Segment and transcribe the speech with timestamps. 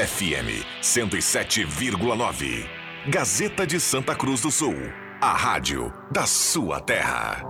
[0.00, 2.66] FM 107,9.
[3.06, 4.74] Gazeta de Santa Cruz do Sul.
[5.20, 7.44] A rádio da sua terra.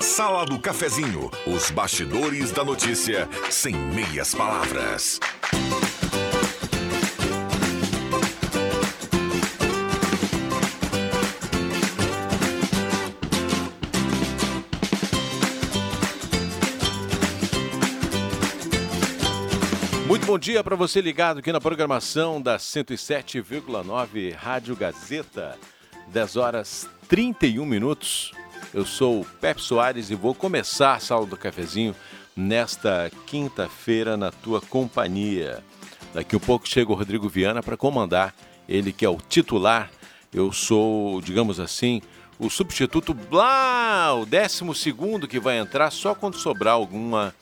[0.00, 1.30] Sala do Cafezinho.
[1.46, 5.20] Os bastidores da notícia sem meias palavras.
[20.30, 25.58] Bom dia para você ligado aqui na programação da 107,9 Rádio Gazeta.
[26.06, 28.30] 10 horas 31 minutos.
[28.72, 31.96] Eu sou o Pepe Soares e vou começar a sala do cafezinho
[32.36, 35.64] nesta quinta-feira na tua companhia.
[36.14, 38.32] Daqui um pouco chega o Rodrigo Viana para comandar,
[38.68, 39.90] ele que é o titular.
[40.32, 42.00] Eu sou, digamos assim,
[42.38, 47.34] o substituto lá, o décimo segundo que vai entrar só quando sobrar alguma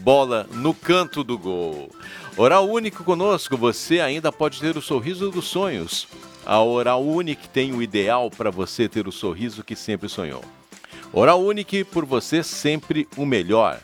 [0.00, 1.90] bola no canto do gol.
[2.36, 6.08] Oral Único conosco, você ainda pode ter o sorriso dos sonhos.
[6.46, 10.42] A Oral Único tem o ideal para você ter o sorriso que sempre sonhou.
[11.12, 13.80] Oral Único, por você sempre o melhor.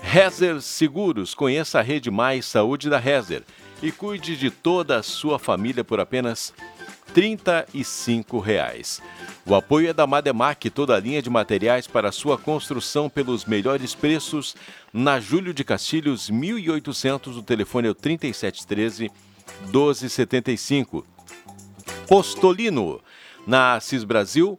[0.00, 3.42] Rezer Seguros, conheça a Rede Mais Saúde da Rezer
[3.82, 6.75] e cuide de toda a sua família por apenas R$
[7.16, 8.38] 35.
[8.40, 9.00] Reais.
[9.46, 13.94] O apoio é da Mademac, toda a linha de materiais para sua construção pelos melhores
[13.94, 14.54] preços
[14.92, 19.10] na Júlio de Castilhos 1800, o telefone é o 3713
[19.62, 21.06] 1275.
[22.06, 23.00] Postolino,
[23.46, 24.58] na Assis Brasil,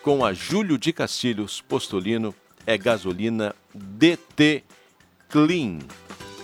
[0.00, 2.32] com a Júlio de Castilhos, Postolino
[2.64, 4.62] é gasolina DT
[5.28, 5.80] Clean.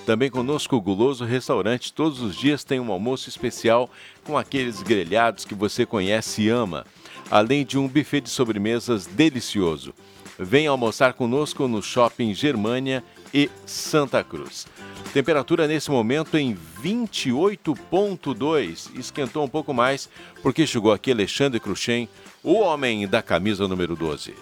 [0.05, 1.91] Também conosco o Guloso Restaurante.
[1.91, 3.89] Todos os dias tem um almoço especial
[4.25, 6.85] com aqueles grelhados que você conhece e ama,
[7.31, 9.95] além de um buffet de sobremesas delicioso.
[10.39, 14.67] Venha almoçar conosco no Shopping Germânia e Santa Cruz.
[15.13, 18.99] Temperatura nesse momento em 28,2.
[18.99, 20.11] Esquentou um pouco mais
[20.43, 22.09] porque chegou aqui Alexandre Cruxem,
[22.43, 24.35] o homem da camisa número 12.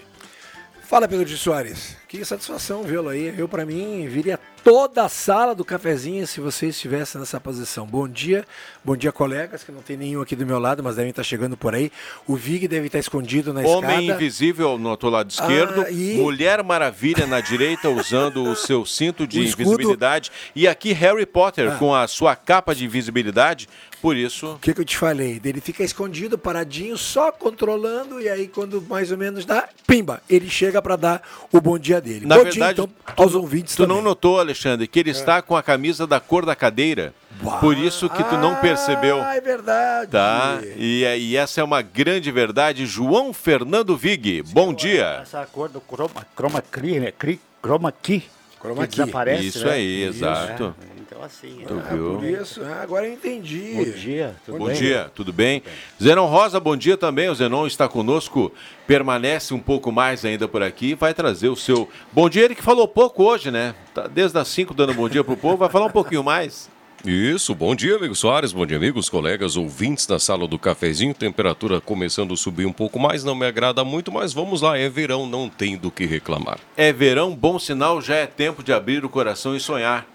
[0.82, 2.00] Fala, Pedro de Soares.
[2.12, 3.34] Que satisfação vê-lo aí.
[3.38, 7.86] Eu, para mim, viria toda a sala do cafezinho se você estivesse nessa posição.
[7.86, 8.44] Bom dia,
[8.84, 11.56] bom dia, colegas, que não tem nenhum aqui do meu lado, mas devem estar chegando
[11.56, 11.90] por aí.
[12.26, 13.92] O Vig deve estar escondido na Homem escada.
[13.94, 18.84] Homem invisível no outro lado esquerdo, Ah, e- Mulher Maravilha na direita usando o seu
[18.84, 21.76] cinto de invisibilidade e aqui Harry Potter Ah.
[21.78, 23.66] com a sua capa de invisibilidade.
[24.02, 25.40] Por isso, O que, que eu te falei?
[25.44, 30.50] Ele fica escondido, paradinho, só controlando, e aí quando mais ou menos dá, pimba, ele
[30.50, 32.26] chega para dar o bom dia dele.
[32.26, 33.96] Na bom verdade, dia, então, aos ouvintes tu também.
[33.96, 37.14] não notou, Alexandre, que ele está com a camisa da cor da cadeira.
[37.60, 39.20] Por isso que tu não percebeu.
[39.22, 40.10] Ah, é verdade.
[40.12, 40.60] Tá?
[40.76, 42.84] E, é- e essa é uma grande verdade.
[42.86, 45.20] João Fernando Vig, bom dia.
[45.22, 47.10] Essa cor do chroma, chroma key, né?
[47.10, 48.22] Cri, chroma key.
[48.60, 49.00] Chroma que key.
[49.00, 49.72] desaparece, Isso né?
[49.72, 50.74] aí, exato.
[50.80, 51.58] É, então assim.
[51.66, 51.94] Tu é.
[51.94, 52.14] viu?
[52.14, 53.74] Por isso, ah, agora eu entendi.
[53.74, 54.74] Bom dia, tudo Bom bem?
[54.74, 55.62] dia, tudo bem?
[56.02, 57.28] Zenon Rosa, bom dia também.
[57.28, 58.50] O Zenon está conosco,
[58.86, 62.44] permanece um pouco mais ainda por aqui e vai trazer o seu bom dia.
[62.44, 63.74] Ele que falou pouco hoje, né?
[63.94, 66.70] Tá desde as 5 dando bom dia pro povo, vai falar um pouquinho mais.
[67.04, 71.12] Isso, bom dia, amigo Soares, bom dia, amigos, colegas, ouvintes da sala do cafezinho.
[71.12, 74.88] Temperatura começando a subir um pouco mais, não me agrada muito, mas vamos lá, é
[74.88, 76.60] verão, não tem do que reclamar.
[76.76, 80.06] É verão, bom sinal, já é tempo de abrir o coração e sonhar.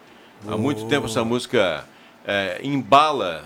[0.46, 1.86] Há muito tempo essa música
[2.26, 3.46] é, embala.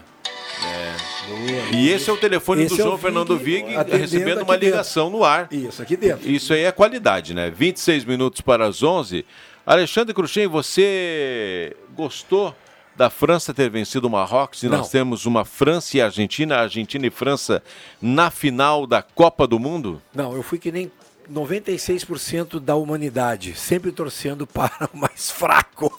[0.63, 1.75] é.
[1.75, 4.61] E esse é o telefone Esse do é João Vig Fernando Vig recebendo uma aqui
[4.61, 4.65] dentro.
[4.65, 5.47] ligação no ar.
[5.51, 6.29] Isso, aqui dentro.
[6.29, 7.49] Isso aí é qualidade, né?
[7.49, 9.25] 26 minutos para as 11.
[9.65, 12.53] Alexandre Cruxem, você gostou
[12.95, 14.63] da França ter vencido o Marrocos?
[14.63, 14.79] E Não.
[14.79, 17.63] nós temos uma França e Argentina, Argentina e França
[18.01, 20.01] na final da Copa do Mundo?
[20.13, 20.91] Não, eu fui que nem
[21.31, 25.91] 96% da humanidade, sempre torcendo para o mais fraco.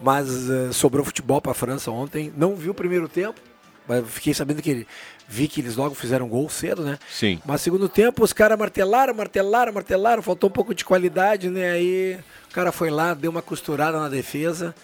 [0.00, 2.32] Mas eh, sobrou futebol para a França ontem.
[2.36, 3.38] Não vi o primeiro tempo,
[3.86, 4.86] mas fiquei sabendo que
[5.28, 6.98] vi que eles logo fizeram gol cedo, né?
[7.10, 7.40] Sim.
[7.44, 11.72] Mas segundo tempo os caras martelaram, martelaram, martelaram, faltou um pouco de qualidade, né?
[11.72, 12.18] Aí
[12.48, 14.74] o cara foi lá, deu uma costurada na defesa.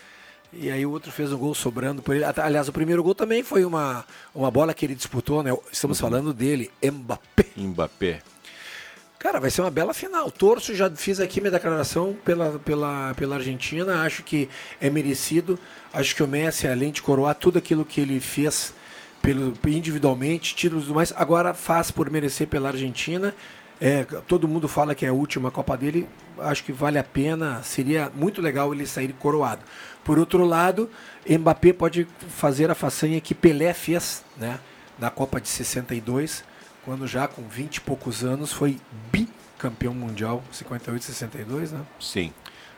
[0.52, 2.24] E aí o outro fez um gol sobrando por ele.
[2.24, 4.04] Aliás, o primeiro gol também foi uma,
[4.34, 5.56] uma bola que ele disputou, né?
[5.70, 7.46] Estamos falando dele, Mbappé.
[7.56, 8.22] Mbappé.
[9.26, 10.30] Cara, vai ser uma bela final.
[10.30, 14.02] Torço, já fiz aqui minha declaração pela, pela, pela Argentina.
[14.02, 14.48] Acho que
[14.80, 15.58] é merecido.
[15.92, 18.72] Acho que o Messi, além de coroar tudo aquilo que ele fez
[19.20, 23.34] pelo, individualmente, títulos e mais, agora faz por merecer pela Argentina.
[23.80, 26.08] É, todo mundo fala que é a última Copa dele.
[26.38, 27.60] Acho que vale a pena.
[27.64, 29.62] Seria muito legal ele sair coroado.
[30.04, 30.88] Por outro lado,
[31.28, 34.60] Mbappé pode fazer a façanha que Pelé fez né,
[35.00, 36.44] na Copa de 62
[36.86, 38.78] quando já com 20 e poucos anos foi
[39.58, 41.80] campeão mundial 58 62, né?
[42.00, 42.32] Sim.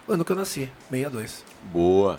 [0.06, 1.44] O ano que eu nasci, 62.
[1.72, 2.18] Boa.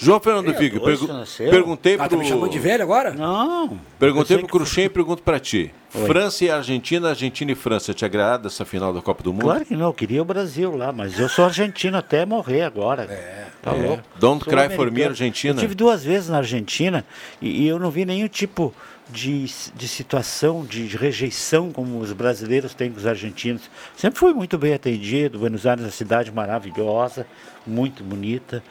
[0.00, 1.08] João Fernando Vigo, pergu-
[1.50, 3.12] perguntei Ah, tá pro me chamando de velho agora?
[3.12, 3.78] Não.
[3.98, 5.74] Perguntei pro Cruxem e pergunto pra ti.
[5.92, 6.06] Oi.
[6.06, 9.42] França e Argentina, Argentina e França, te agrada essa final da Copa do Mundo?
[9.42, 13.02] Claro que não, eu queria o Brasil lá, mas eu sou argentino até morrer agora.
[13.04, 13.82] É, tá É.
[13.82, 14.02] louco.
[14.20, 15.54] Don't Sou cry for me, Argentina.
[15.56, 17.04] Eu tive duas vezes na Argentina
[17.42, 18.72] e, e eu não vi nenhum tipo
[19.08, 19.44] de,
[19.74, 23.70] de situação de rejeição como os brasileiros têm com os argentinos.
[23.96, 25.38] Sempre fui muito bem atendido.
[25.38, 27.26] Buenos Aires é uma cidade maravilhosa,
[27.66, 28.62] muito bonita.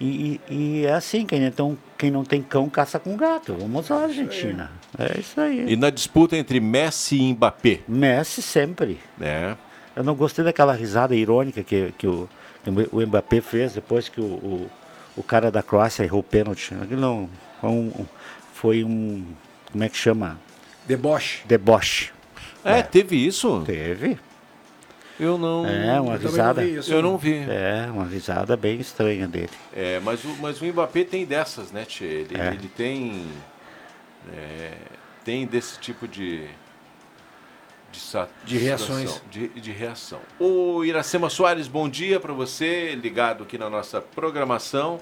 [0.00, 3.54] E, e- e é assim, quem, então, quem não tem cão caça com gato.
[3.58, 4.70] Vamos à Argentina.
[4.98, 5.72] É isso aí.
[5.72, 8.98] E na disputa entre Messi e Mbappé, Messi sempre.
[9.16, 9.56] né?
[9.96, 12.28] Eu não gostei daquela risada irônica que, que, o,
[12.62, 14.70] que o Mbappé fez depois que o, o,
[15.16, 16.72] o cara da Croácia errou o pênalti.
[16.80, 17.28] Aquilo não,
[17.60, 18.06] foi um,
[18.54, 19.24] foi um.
[19.70, 20.38] Como é que chama?
[20.86, 21.42] Deboche.
[21.46, 22.10] Deboche.
[22.64, 23.62] É, teve isso?
[23.64, 24.18] Teve.
[25.20, 25.66] Eu não.
[25.66, 26.60] É, uma Eu risada.
[26.62, 26.92] não vi isso.
[26.92, 27.34] Eu não vi.
[27.48, 29.50] É, uma risada bem estranha dele.
[29.74, 32.04] É, mas, o, mas o Mbappé tem dessas, né, Tchê?
[32.04, 32.48] Ele, É.
[32.48, 33.26] ele tem.
[34.32, 34.72] é,
[35.24, 36.46] tem desse tipo de.
[37.90, 38.00] De,
[38.44, 39.20] De reações.
[39.30, 40.20] De, de reação.
[40.38, 45.00] O Iracema Soares, bom dia para você, ligado aqui na nossa programação.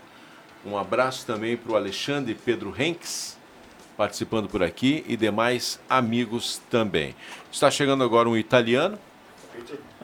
[0.65, 3.36] Um abraço também para o Alexandre Pedro Henks,
[3.97, 7.15] participando por aqui, e demais amigos também.
[7.51, 8.99] Está chegando agora um italiano.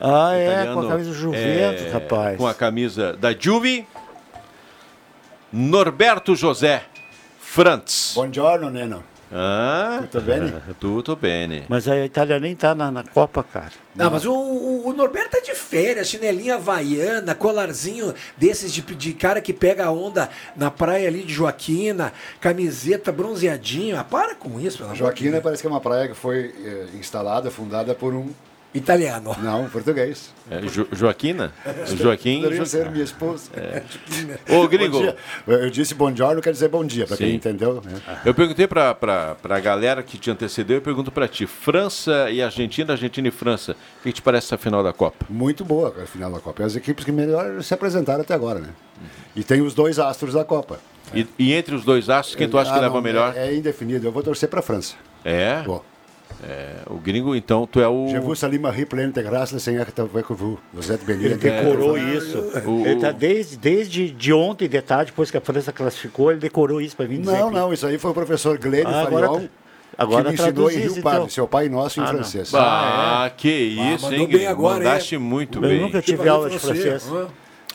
[0.01, 2.39] Ah, é, italiano, com a camisa do Juventus, é, rapaz.
[2.39, 3.87] Com a camisa da Juve.
[5.53, 6.83] Norberto José
[7.39, 8.13] Frantz.
[8.15, 9.05] Buongiorno, Neno.
[9.35, 10.53] Ah, Tutto bene?
[10.79, 11.65] tudo bene.
[11.69, 13.73] Mas a Itália nem tá na, na Copa, cara.
[13.95, 19.13] Não, mas o, o, o Norberto tá de férias, chinelinha havaiana, colarzinho desses de, de
[19.15, 23.99] cara que pega a onda na praia ali de Joaquina, camiseta bronzeadinho.
[23.99, 25.43] Ah, para com isso, pelo amor de Joaquina Deus.
[25.43, 28.31] parece que é uma praia que foi eh, instalada, fundada por um.
[28.75, 29.37] Italiano.
[29.43, 30.33] Não, português.
[30.51, 31.53] É, Jo- Joaquina?
[31.97, 32.43] Joaquim.
[32.43, 33.51] Poderia ser minha esposa.
[34.49, 35.17] Ô, Bom gringo, dia.
[35.47, 37.83] Eu disse buongiorno, quer dizer bom dia, para quem entendeu.
[37.85, 38.01] né?
[38.25, 41.47] eu perguntei pra, pra, pra galera que te antecedeu, eu pergunto pra ti.
[41.47, 43.73] França e Argentina, Argentina e França.
[44.01, 45.27] O que te parece essa final da Copa?
[45.29, 46.63] Muito boa a final da Copa.
[46.63, 48.69] É as equipes que melhor se apresentaram até agora, né?
[49.37, 50.79] E tem os dois astros da Copa.
[51.15, 53.35] E, e entre os dois astros, quem tu acha que Ah, leva não, melhor?
[53.37, 54.07] É, é indefinido.
[54.07, 54.95] Eu vou torcer para a França.
[55.25, 55.61] É?
[55.63, 55.85] Vou.
[56.43, 58.09] É, O gringo, então, tu é o.
[58.09, 60.59] Je vous salue Marie pleine de le Seigneur est avec vous.
[60.73, 61.27] Vous êtes bénie.
[61.27, 62.01] Ele decorou É.
[62.17, 62.39] isso.
[62.67, 66.41] O- Ele tá desde, desde de ontem de tarde, depois que a França classificou, ele
[66.41, 69.03] decorou isso para mim dizer Não, que- não, isso aí foi o professor Glênio Ah,
[69.03, 69.49] agora Farion, tá-
[69.99, 71.29] agora que me ensinou em Rio Padre, então.
[71.29, 72.15] seu pai nosso em Ah, não.
[72.15, 72.53] francês.
[72.55, 74.51] Ah, que isso, mandou hein, bem gringo?
[74.51, 75.21] agora, Mandaste hein?
[75.21, 75.81] muito Eu bem.
[75.81, 77.09] nunca tive aula de francês.
[77.13, 77.27] Ah,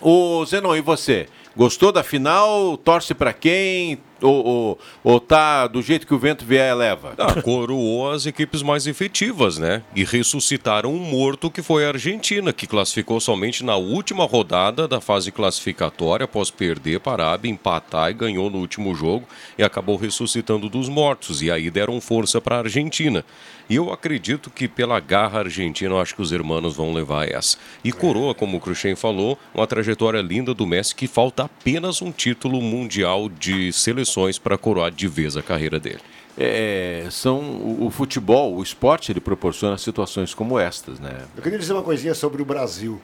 [0.01, 1.27] Ô, Zenon, e você?
[1.55, 2.77] Gostou da final?
[2.77, 3.97] Torce pra quem?
[4.21, 7.13] Ou, ou, ou tá do jeito que o vento vier leva?
[7.17, 9.83] Ah, coroou as equipes mais efetivas, né?
[9.95, 14.99] E ressuscitaram um morto que foi a Argentina, que classificou somente na última rodada da
[14.99, 19.27] fase classificatória após perder para a empatar e ganhou no último jogo
[19.57, 21.41] e acabou ressuscitando dos mortos.
[21.41, 23.23] E aí deram força para a Argentina.
[23.69, 27.57] E eu acredito que pela garra argentina, eu acho que os hermanos vão levar essa.
[27.83, 32.09] E coroa, como o Cruxem falou, uma trajetória linda do Messi que falta apenas um
[32.09, 33.73] título mundial de
[34.07, 35.99] seleções para coroar de vez a carreira dele.
[36.37, 41.25] É, são o, o futebol, o esporte, ele proporciona situações como estas, né?
[41.35, 43.01] Eu queria dizer uma coisinha sobre o Brasil.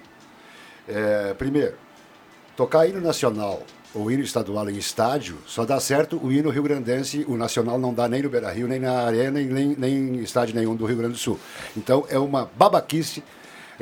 [0.87, 1.73] É, primeiro,
[2.55, 7.37] tocar hino nacional ou hino estadual em estádio só dá certo o hino rio-grandense, o
[7.37, 10.75] nacional não dá nem no Beira-Rio, nem na Arena, nem, nem, nem em estádio nenhum
[10.75, 11.39] do Rio Grande do Sul.
[11.75, 13.23] Então é uma babaquice.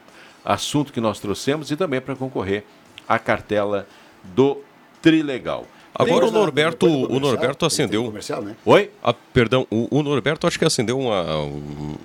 [0.46, 2.64] assunto que nós trouxemos e também para concorrer
[3.08, 3.88] à cartela
[4.24, 4.62] do
[5.02, 5.66] Trilegal.
[5.96, 8.12] Agora o Norberto, o Norberto acendeu.
[8.12, 8.56] Né?
[8.66, 8.90] Oi?
[9.04, 11.24] Ah, perdão, o, o, Norberto acho que acendeu uma,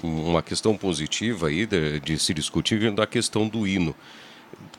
[0.02, 3.94] uma questão positiva aí de, de se discutir da questão do hino.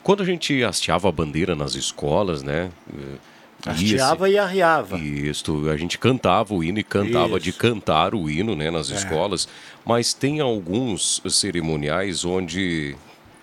[0.04, 2.72] Quando a gente hasteava a bandeira nas escolas, né?
[3.66, 4.98] Hasteava e arriava.
[4.98, 7.40] Isso, a gente cantava o hino e cantava Isso.
[7.40, 8.96] de cantar o hino né, nas é.
[8.96, 9.48] escolas.
[9.86, 12.96] Mas tem alguns cerimoniais onde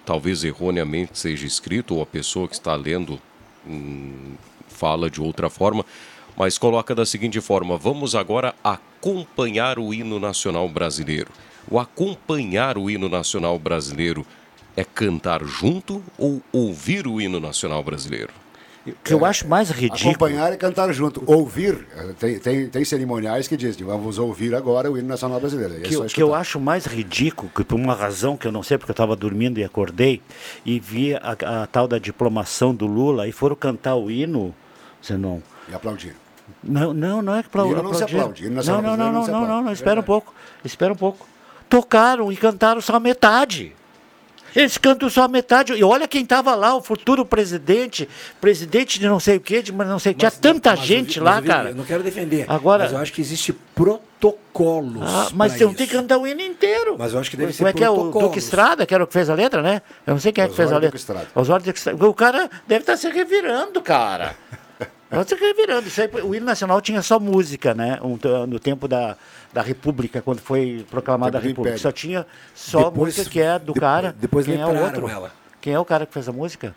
[0.04, 3.20] talvez erroneamente seja escrito, ou a pessoa que está lendo.
[3.66, 4.34] Hum,
[4.68, 5.84] fala de outra forma,
[6.36, 11.30] mas coloca da seguinte forma: vamos agora acompanhar o hino nacional brasileiro.
[11.68, 14.24] O acompanhar o hino nacional brasileiro
[14.76, 18.32] é cantar junto ou ouvir o hino nacional brasileiro?
[18.86, 20.10] O que eu acho mais ridículo.
[20.10, 21.20] Acompanhar e cantar junto.
[21.26, 21.84] Ouvir.
[22.20, 25.74] Tem, tem, tem cerimoniais que dizem, vamos ouvir agora o hino nacional brasileiro.
[25.74, 28.78] É que, que eu acho mais ridículo, que por uma razão que eu não sei,
[28.78, 30.22] porque eu estava dormindo e acordei,
[30.64, 34.54] e vi a, a, tal da diplomação do Lula, e foram cantar o hino
[35.04, 35.40] Zenon.
[35.68, 36.14] E aplaudir.
[36.62, 37.82] Não, não, não é que aplaudir.
[37.82, 38.48] Não se aplaude.
[38.48, 40.32] Não, não, não, não, não, não, não, espera um pouco.
[40.64, 41.26] Espera um pouco.
[41.68, 43.74] Tocaram e cantaram só metade.
[44.56, 45.74] Eles cantam só metade.
[45.74, 48.08] E olha quem estava lá, o futuro presidente,
[48.40, 51.42] presidente de não sei o quê, de não sei o Tinha tanta mas, gente lá,
[51.42, 51.68] cara.
[51.70, 52.46] Eu não quero defender.
[52.48, 55.02] Agora, mas eu acho que existe protocolos.
[55.02, 56.96] Ah, mas você não tem que cantar o hino inteiro.
[56.98, 58.94] Mas eu acho que deve Como ser Como é que é o Duque Estrada, que
[58.94, 59.82] era o que fez a letra, né?
[60.06, 60.98] Eu não sei quem é que fez a letra.
[61.34, 62.06] Oswaldo Duque Estrada.
[62.06, 64.34] O cara deve estar se revirando, cara.
[65.10, 65.86] Você revirando.
[65.86, 67.98] Isso aí, o hino nacional tinha só música, né?
[68.02, 69.16] Um, no tempo da,
[69.56, 71.78] da República, quando foi proclamada a República.
[71.78, 74.12] Só tinha só depois, música que é do cara.
[74.12, 75.08] Depois quem é o outro?
[75.08, 75.32] Ela.
[75.62, 76.76] Quem é o cara que fez a música?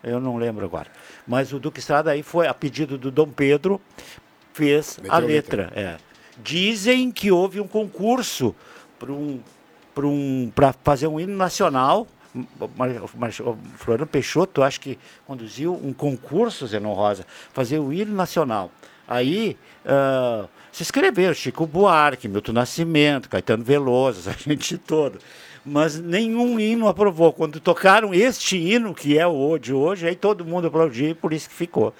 [0.00, 0.86] Eu não lembro agora.
[1.26, 3.80] Mas o Duque Estrada aí foi, a pedido do Dom Pedro,
[4.52, 5.62] fez Meteu a letra.
[5.64, 5.80] letra.
[5.80, 5.96] É.
[6.40, 8.54] Dizem que houve um concurso
[8.96, 9.40] para um,
[9.98, 10.52] um,
[10.84, 12.06] fazer um hino nacional
[13.74, 14.96] Floriano Peixoto, acho que
[15.26, 18.70] conduziu um concurso, Zenon Rosa, fazer o hino nacional.
[19.10, 25.18] Aí uh, se inscreveram Chico Buarque, Milton Nascimento, Caetano Veloso, a gente todo.
[25.66, 27.32] Mas nenhum hino aprovou.
[27.32, 31.32] Quando tocaram este hino, que é o de hoje, aí todo mundo aplaudiu e por
[31.32, 31.92] isso que ficou.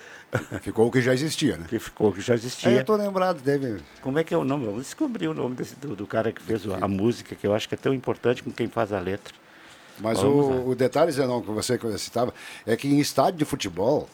[0.62, 1.66] Ficou o que já existia, né?
[1.68, 2.70] Que ficou o que já existia.
[2.70, 3.82] É, eu tô lembrado, deve.
[4.00, 4.64] Como é que é o nome?
[4.64, 7.68] Vamos descobrir o nome desse, do, do cara que fez a música, que eu acho
[7.68, 9.34] que é tão importante com quem faz a letra.
[9.98, 12.32] Mas o, o, detalhe, Zenon, que você citava,
[12.64, 14.08] é que em estádio de futebol,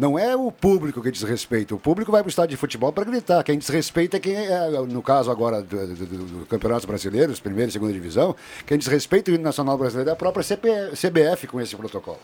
[0.00, 1.74] não é o público que desrespeita.
[1.74, 3.44] O público vai para o estádio de futebol para gritar.
[3.44, 7.72] Quem desrespeita é quem é, no caso agora do, do, do, Campeonato Brasileiro, primeira e
[7.72, 8.34] segunda divisão,
[8.66, 12.18] quem desrespeita o hino nacional brasileiro é a própria CBF com esse protocolo.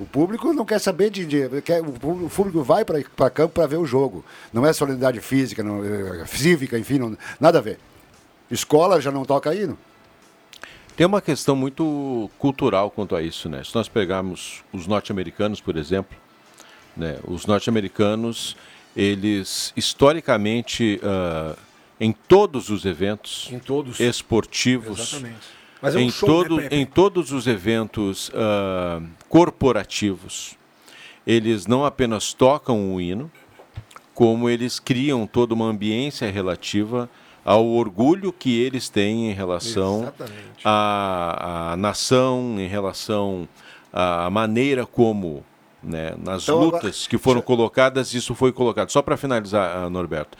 [0.00, 1.24] O público não quer saber de.
[1.24, 4.24] de quer, o público vai para campo para ver o jogo.
[4.52, 7.78] Não é solidariedade física, não, é, cívica, enfim, não, nada a ver.
[8.50, 9.78] Escola já não toca hino.
[10.96, 13.62] Tem uma questão muito cultural quanto a isso, né?
[13.62, 16.16] Se nós pegarmos os norte-americanos, por exemplo,
[16.96, 17.18] né?
[17.26, 18.56] os norte-americanos,
[18.96, 21.56] eles historicamente, uh,
[22.00, 24.00] em todos os eventos todos.
[24.00, 25.22] esportivos,
[25.82, 30.56] é um em, show, todo, né, em todos os eventos uh, corporativos,
[31.26, 33.30] eles não apenas tocam o hino,
[34.14, 37.08] como eles criam toda uma ambiência relativa
[37.44, 40.12] ao orgulho que eles têm em relação
[40.64, 43.48] à, à nação, em relação
[43.92, 45.44] à maneira como,
[45.82, 47.08] né, nas então, lutas agora...
[47.10, 48.90] que foram colocadas, isso foi colocado.
[48.90, 50.38] Só para finalizar, ah, Norberto,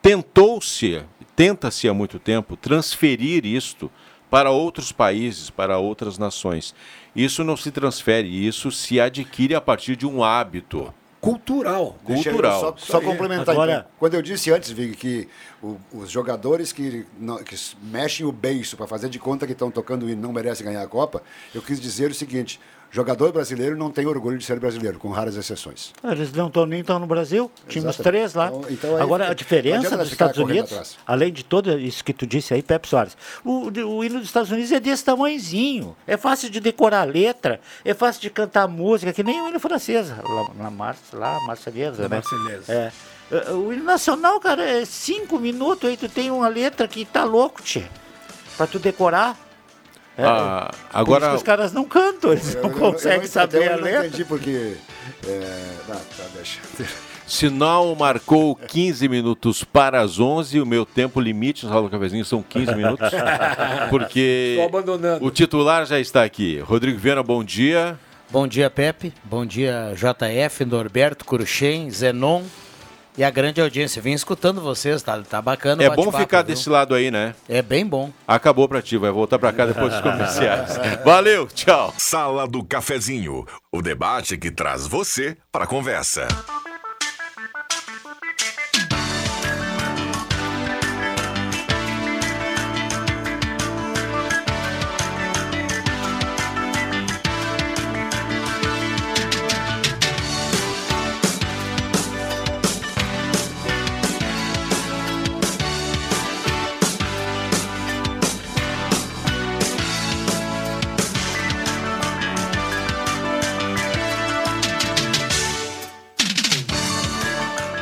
[0.00, 1.02] tentou-se,
[1.34, 3.90] tenta-se há muito tempo transferir isto
[4.30, 6.74] para outros países, para outras nações.
[7.14, 11.96] Isso não se transfere, isso se adquire a partir de um hábito cultural.
[12.02, 12.60] Cultural.
[12.60, 13.54] Só, só complementar.
[13.54, 13.72] Agora...
[13.72, 15.28] Então, quando eu disse antes, Vig, que
[15.62, 19.70] o, os jogadores que, não, que mexem o beiço para fazer de conta que estão
[19.70, 21.22] tocando e não merecem ganhar a Copa,
[21.54, 22.58] eu quis dizer o seguinte:
[22.94, 25.94] Jogador brasileiro não tem orgulho de ser brasileiro, com raras exceções.
[26.04, 28.48] Eles não estão nem estão no Brasil, tínhamos três lá.
[28.48, 32.26] Então, então aí, Agora, a diferença dos Estados Unidos, além de tudo isso que tu
[32.26, 35.96] disse aí, Pepe Soares, o, o hino dos Estados Unidos é desse tamanhozinho.
[36.06, 39.58] É fácil de decorar a letra, é fácil de cantar música, que nem o hino
[39.58, 40.70] francês, lá,
[41.14, 42.16] lá, Marcelhesa, né?
[42.16, 42.70] Marcelhesa.
[42.70, 42.92] É.
[43.30, 43.52] é.
[43.52, 47.62] O hino nacional, cara, é cinco minutos, aí tu tem uma letra que tá louco,
[47.62, 47.84] tchê.
[48.58, 49.51] Pra tu decorar.
[50.16, 53.90] É, ah, agora os caras não cantam, eles não conseguem saber eu a letra.
[53.90, 54.76] Eu entendi porque.
[55.26, 56.60] É, não, tá, deixa.
[57.26, 60.60] Sinal marcou 15 minutos para as 11.
[60.60, 63.08] O meu tempo limite no do Cafezinho são 15 minutos.
[63.88, 65.24] Porque Estou abandonando.
[65.24, 66.58] o titular já está aqui.
[66.58, 67.98] Rodrigo Viana, bom dia.
[68.28, 69.14] Bom dia, Pepe.
[69.24, 72.42] Bom dia, JF, Norberto, Curuchem, Zenon
[73.16, 74.00] e a grande audiência.
[74.00, 76.54] Vim escutando vocês, tá, tá bacana É bom ficar viu?
[76.54, 77.34] desse lado aí, né?
[77.48, 78.10] É bem bom.
[78.26, 80.78] Acabou pra ti, vai voltar pra cá depois dos comerciais.
[81.04, 81.92] Valeu, tchau.
[81.98, 86.26] Sala do Cafezinho, o debate que traz você para a conversa.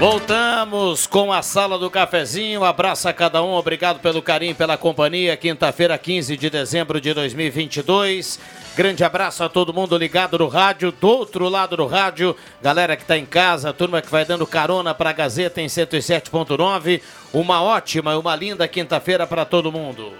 [0.01, 2.65] Voltamos com a sala do cafezinho.
[2.65, 5.37] Abraço a cada um, obrigado pelo carinho, pela companhia.
[5.37, 8.41] Quinta-feira, 15 de dezembro de 2022.
[8.75, 13.03] Grande abraço a todo mundo ligado no rádio, do outro lado do rádio, galera que
[13.03, 17.03] está em casa, turma que vai dando carona para a Gazeta em 107.9.
[17.31, 20.15] Uma ótima e uma linda quinta-feira para todo mundo.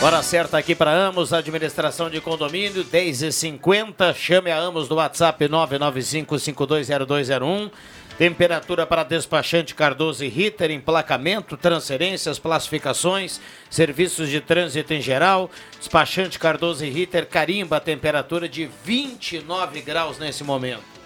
[0.00, 4.14] Hora certa aqui para Amos, administração de condomínio, 10h50.
[4.14, 7.68] Chame a Amos no WhatsApp 995520201.
[8.16, 15.50] Temperatura para despachante Cardoso e Ritter, emplacamento, transferências, classificações, serviços de trânsito em geral.
[15.80, 20.97] Despachante Cardoso e Ritter carimba a temperatura de 29 graus nesse momento.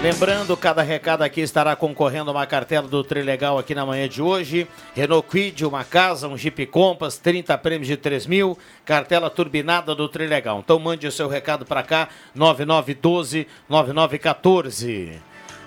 [0.00, 4.22] Lembrando, cada recado aqui estará concorrendo a uma cartela do Trilegal aqui na manhã de
[4.22, 4.68] hoje.
[4.94, 10.08] Renault Quid, uma casa, um Jeep Compass, 30 prêmios de 3 mil, cartela turbinada do
[10.08, 10.60] Trilegal.
[10.60, 15.14] Então mande o seu recado para cá, 9912-9914.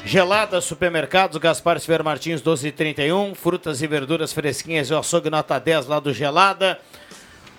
[0.06, 3.36] Gelada Supermercados, Gaspar Silveira Martins, 1231.
[3.36, 6.80] Frutas e verduras fresquinhas e o açougue nota 10 lá do Gelada.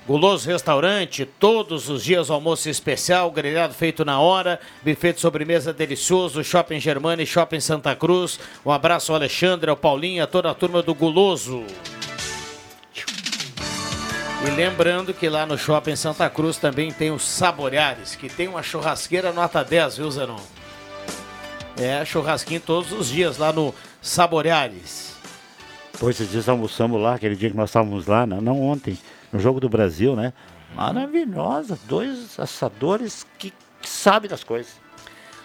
[0.06, 6.42] Guloso Restaurante, todos os dias almoço especial, grelhado feito na hora, buffet de sobremesa delicioso,
[6.42, 8.40] Shopping Germana e Shopping Santa Cruz.
[8.66, 11.64] Um abraço ao Alexandre, ao Paulinho, a toda a turma do Guloso.
[14.44, 18.62] E lembrando que lá no Shopping Santa Cruz também tem os Saboreares, que tem uma
[18.62, 20.40] churrasqueira nota 10, viu, Zenon?
[21.78, 25.14] É, churrasquinho todos os dias lá no Saboreares.
[26.00, 28.98] Pois esses dias almoçamos lá, aquele dia que nós estávamos lá, não ontem,
[29.32, 30.32] no Jogo do Brasil, né?
[30.74, 34.82] Maravilhosa, dois assadores que, que sabem das coisas.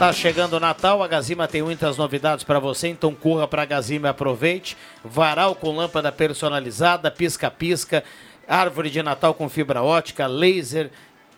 [0.00, 3.66] Tá chegando o Natal, a Gazima tem muitas novidades para você, então corra para a
[3.66, 4.74] Gazima e aproveite.
[5.04, 8.02] Varal com lâmpada personalizada, pisca-pisca,
[8.48, 10.90] árvore de Natal com fibra ótica, laser,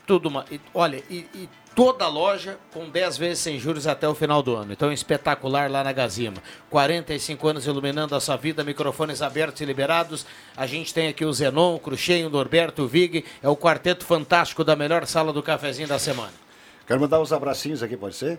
[0.06, 0.28] tudo.
[0.28, 4.40] uma- e, olha, e, e toda loja com 10 vezes sem juros até o final
[4.44, 4.72] do ano.
[4.72, 6.36] Então, espetacular lá na Gazima.
[6.70, 10.24] 45 anos iluminando a sua vida, microfones abertos e liberados.
[10.56, 13.24] A gente tem aqui o Zenon, o Cruxem, o Norberto, o Vig.
[13.42, 16.41] É o quarteto fantástico da melhor sala do cafezinho da semana.
[16.86, 18.38] Quero mandar uns abracinhos aqui, pode ser?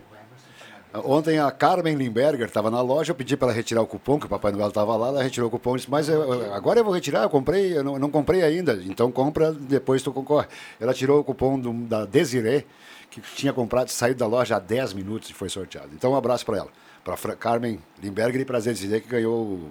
[1.04, 4.26] Ontem a Carmen Limberger estava na loja, eu pedi para ela retirar o cupom, que
[4.26, 6.94] o Papai Noel estava lá, ela retirou o cupom, disse, mas eu- agora eu vou
[6.94, 10.46] retirar, eu comprei, eu não, não comprei ainda, então compra, depois tu concorre.
[10.78, 12.64] Ela tirou o cupom do- da Desiree,
[13.10, 15.88] que tinha comprado, saiu da loja há 10 minutos e foi sorteado.
[15.94, 16.68] Então um abraço para ela,
[17.02, 19.68] para Carmen Limberger e para Desiree, que ganhou,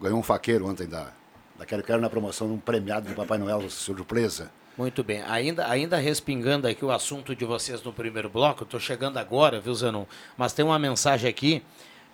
[0.00, 1.08] ganhou um faqueiro ontem da,
[1.58, 4.52] daquele que era na promoção, um premiado de Papai Noel, surpresa.
[4.76, 5.22] Muito bem.
[5.22, 9.74] Ainda, ainda respingando aqui o assunto de vocês no primeiro bloco, estou chegando agora, viu,
[9.74, 10.04] Zanon?
[10.36, 11.62] Mas tem uma mensagem aqui.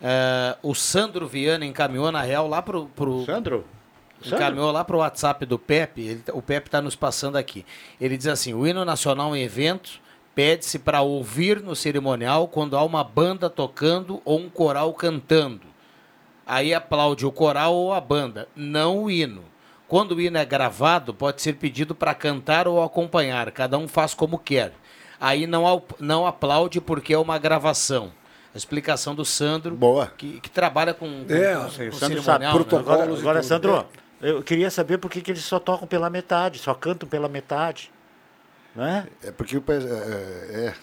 [0.03, 2.87] eh, o Sandro Viana encaminhou, na real, lá pro.
[2.96, 4.37] pro Sandro?
[4.37, 6.03] Encaminhou lá pro WhatsApp do Pepe.
[6.03, 7.64] ele- o Pepe está nos passando aqui.
[8.01, 10.01] Ele diz assim: o hino nacional em evento
[10.35, 15.62] pede-se para ouvir no cerimonial quando há uma banda tocando ou um coral cantando.
[16.46, 19.44] Aí aplaude o coral ou a banda, não o hino.
[19.90, 24.14] Quando o hino é gravado, pode ser pedido para cantar ou acompanhar, cada um faz
[24.14, 24.72] como quer.
[25.20, 28.12] Aí não, não aplaude porque é uma gravação.
[28.55, 30.07] A explicação do Sandro, Boa.
[30.16, 32.53] Que, que trabalha com, com, É, com- o com Sandro sabe né?
[32.53, 32.83] protocolo.
[32.83, 33.42] Agora, Protocolos agora.
[33.42, 33.87] Sandro,
[34.22, 37.90] eu queria saber por que, que eles só tocam pela metade, só cantam pela metade.
[38.76, 39.09] Né?
[39.24, 40.74] É porque o é, é,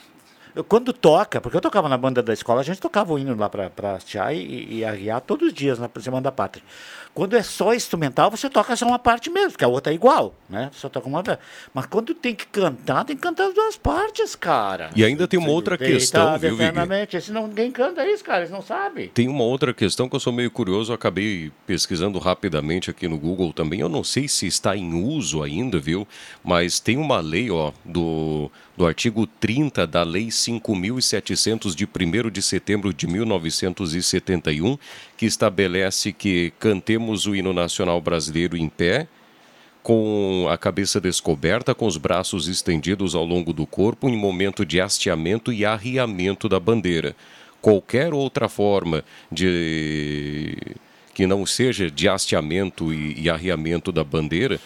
[0.53, 3.33] Eu, quando toca, porque eu tocava na banda da escola, a gente tocava o hino
[3.37, 6.65] lá pra, pra hastear e, e arriar todos os dias na Semana da Pátria.
[7.13, 10.35] Quando é só instrumental, você toca só uma parte mesmo, porque a outra é igual,
[10.49, 10.69] né?
[10.73, 11.37] Só toca uma vez.
[11.73, 14.89] Mas quando tem que cantar, tem que cantar as duas partes, cara.
[14.95, 17.17] E ainda tem uma outra questão, viu, eternamente.
[17.17, 19.09] Esse não, ninguém canta isso, cara, eles não sabem.
[19.09, 23.17] Tem uma outra questão que eu sou meio curioso, eu acabei pesquisando rapidamente aqui no
[23.17, 23.79] Google também.
[23.79, 26.07] Eu não sei se está em uso ainda, viu?
[26.43, 32.41] Mas tem uma lei, ó, do, do artigo 30 da Lei 5.700 de 1 de
[32.41, 34.77] setembro de 1971,
[35.17, 39.07] que estabelece que cantemos o hino nacional brasileiro em pé,
[39.81, 44.79] com a cabeça descoberta, com os braços estendidos ao longo do corpo, em momento de
[44.79, 47.15] hasteamento e arriamento da bandeira.
[47.61, 50.55] Qualquer outra forma de
[51.13, 54.59] que não seja de hasteamento e, e arriamento da bandeira,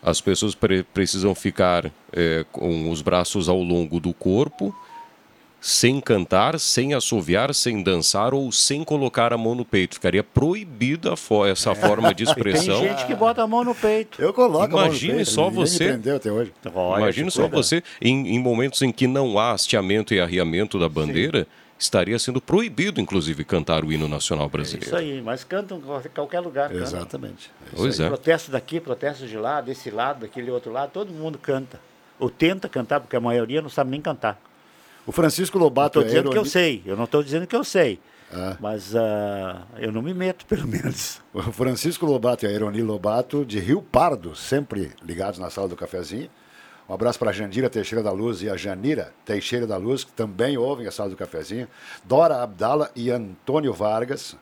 [0.00, 4.72] as pessoas pre- precisam ficar eh, com os braços ao longo do corpo,
[5.60, 9.94] sem cantar, sem assoviar, sem dançar ou sem colocar a mão no peito.
[9.94, 11.14] Ficaria proibida
[11.50, 12.80] essa forma de Tem expressão.
[12.80, 14.20] gente que bota a mão no peito.
[14.22, 15.88] eu coloco a mão no Imagine peito, só me você.
[15.88, 16.52] prendeu até hoje.
[16.74, 17.56] Olha, Imagine só cuida.
[17.56, 22.40] você, em, em momentos em que não há hasteamento e arriamento da bandeira, estaria sendo
[22.40, 24.96] proibido, inclusive, cantar o hino nacional Isso brasileiro.
[24.96, 26.68] aí, mas cantam em qualquer lugar.
[26.70, 26.82] Cantam.
[26.84, 27.50] Exatamente.
[27.62, 28.06] É isso Pois aí.
[28.06, 28.08] é.
[28.08, 31.80] Protesto daqui, protesto de lá, desse lado, daquele outro lado, todo mundo canta.
[32.18, 34.40] Ou tenta cantar, porque a maioria não sabe nem cantar.
[35.08, 37.64] O Francisco Lobato Estou é dizendo que eu sei, eu não estou dizendo que eu
[37.64, 37.98] sei.
[38.30, 38.58] Ah.
[38.60, 41.22] Mas ah, eu não me meto, pelo menos.
[41.32, 45.74] O Francisco Lobato e a Ironi Lobato, de Rio Pardo, sempre ligados na sala do
[45.74, 46.28] cafezinho.
[46.86, 50.12] Um abraço para a Jandira Teixeira da Luz e a Janira Teixeira da Luz, que
[50.12, 51.66] também ouvem a sala do cafezinho.
[52.04, 54.36] Dora Abdala e Antônio Vargas.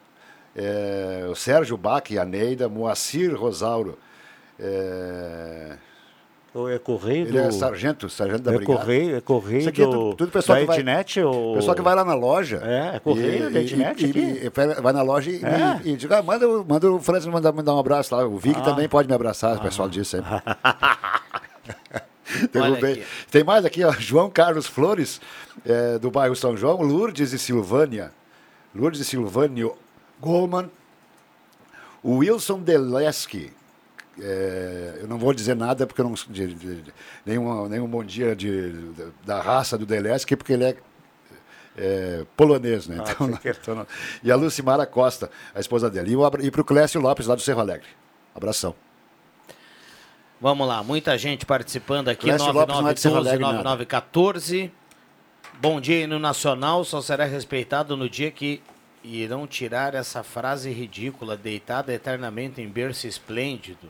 [0.56, 2.68] É, o Sérgio Bach e a Neida.
[2.68, 3.96] Moacir Rosauro.
[4.58, 5.76] É,
[6.56, 7.38] Ou é correio ele do...
[7.38, 8.78] é sargento, sargento da é Brigada.
[8.80, 9.90] correio, é correio Isso aqui é do...
[9.92, 11.54] tudo- tudo pessoal da que vai- Ednet ou...
[11.56, 12.60] Pessoal que vai lá na loja.
[12.64, 14.18] É, é correio da Ednet e, aqui.
[14.18, 15.80] e- e vai na loja e, É.
[15.84, 18.26] e, e diz, ah, manda, o- manda o Francis mandar, mandar um abraço lá.
[18.26, 20.30] O Vig também pode me abraçar, o pessoal diz sempre.
[23.30, 25.20] Tem mais aqui, ó, João Carlos Flores,
[25.64, 28.12] é, do bairro São João, Lourdes e Silvânia.
[28.74, 29.74] Lourdes e Silvânio
[30.20, 30.70] Goldman.
[32.04, 33.52] Wilson Deleski.
[34.20, 38.02] É, eu não vou dizer nada porque eu não de, de- de- nenhum, nenhum bom
[38.04, 40.76] dia de, de- da raça do Deleski, porque ele é,
[41.76, 42.96] é, polonês, né?
[43.00, 43.86] Então, não- então não-
[44.22, 46.14] e a Lucimara Costa, a esposa dele.
[46.14, 47.88] E, e para o Clécio Lopes, lá do Cerro Alegre.
[48.34, 48.74] Abração.
[50.40, 52.26] Vamos lá, muita gente participando aqui.
[52.26, 53.54] Clécio Lopes não é de Serra Alegre, nada.
[53.62, 54.70] 9914.
[55.58, 58.60] Bom dia, hino nacional só será respeitado no dia que
[59.02, 63.88] irão tirar essa frase ridícula, deitada eternamente em berço esplêndido.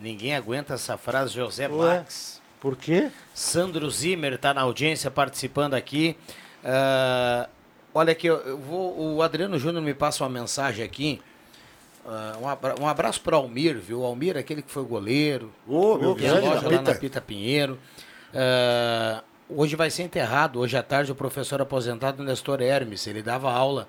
[0.00, 1.98] Ninguém aguenta essa frase, José Ué.
[1.98, 2.40] Bax.
[2.60, 3.10] Por quê?
[3.34, 6.16] Sandro Zimmer está na audiência participando aqui.
[6.64, 7.48] Ah,
[7.94, 11.20] olha aqui, eu- vou, o Adriano Júnior me passa uma mensagem aqui.
[12.06, 14.00] Ah, um, abra- abraço para o Almir, viu?
[14.00, 15.52] O Almir, é aquele que foi goleiro.
[15.66, 16.92] Ô, meu Tem a grande, loja lá Pita.
[16.92, 17.78] na Pita Pinheiro.
[18.34, 23.06] Ah, hoje vai ser enterrado, hoje à tarde, o professor aposentado Nestor Hermes.
[23.06, 23.88] Ele dava aula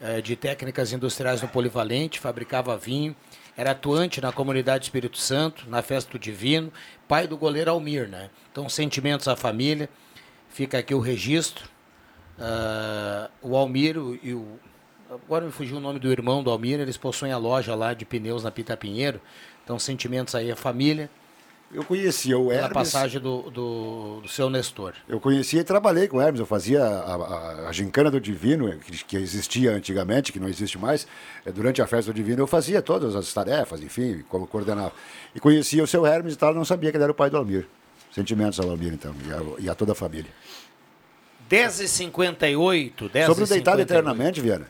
[0.00, 3.16] eh, de técnicas industriais no Polivalente, fabricava vinho,
[3.58, 6.72] era atuante na comunidade Espírito Santo, na Festa do Divino,
[7.08, 8.30] pai do goleiro Almir, né?
[8.52, 9.90] Então, sentimentos à família,
[10.48, 11.68] fica aqui o registro.
[12.38, 14.60] Ah, o Almir e o.
[15.10, 18.04] Agora me fugiu o nome do irmão do Almir, eles possuem a loja lá de
[18.04, 19.20] pneus na Pita Pinheiro.
[19.64, 21.10] Então, sentimentos aí à família,
[21.72, 22.72] Eu conhecia o Hermes.
[22.72, 24.94] passagem do, do, do seu Nestor.
[25.06, 26.40] Eu conhecia e trabalhei com o Hermes.
[26.40, 30.78] Eu fazia a, a, a gincana do Divino, que, que existia antigamente, que não existe
[30.78, 31.06] mais.
[31.44, 34.92] Eh, Durante a festa do Divino, eu fazia todas as tarefas, enfim, como coordenava.
[35.34, 37.36] E conhecia o seu Hermes e tal, não sabia que ele era o pai do
[37.36, 37.66] Almir.
[38.14, 40.30] Sentimentos ao Almir, então, e a, e a toda a família.
[41.50, 44.66] 10h58, 10 Sobre o deitado eternamente, Viana.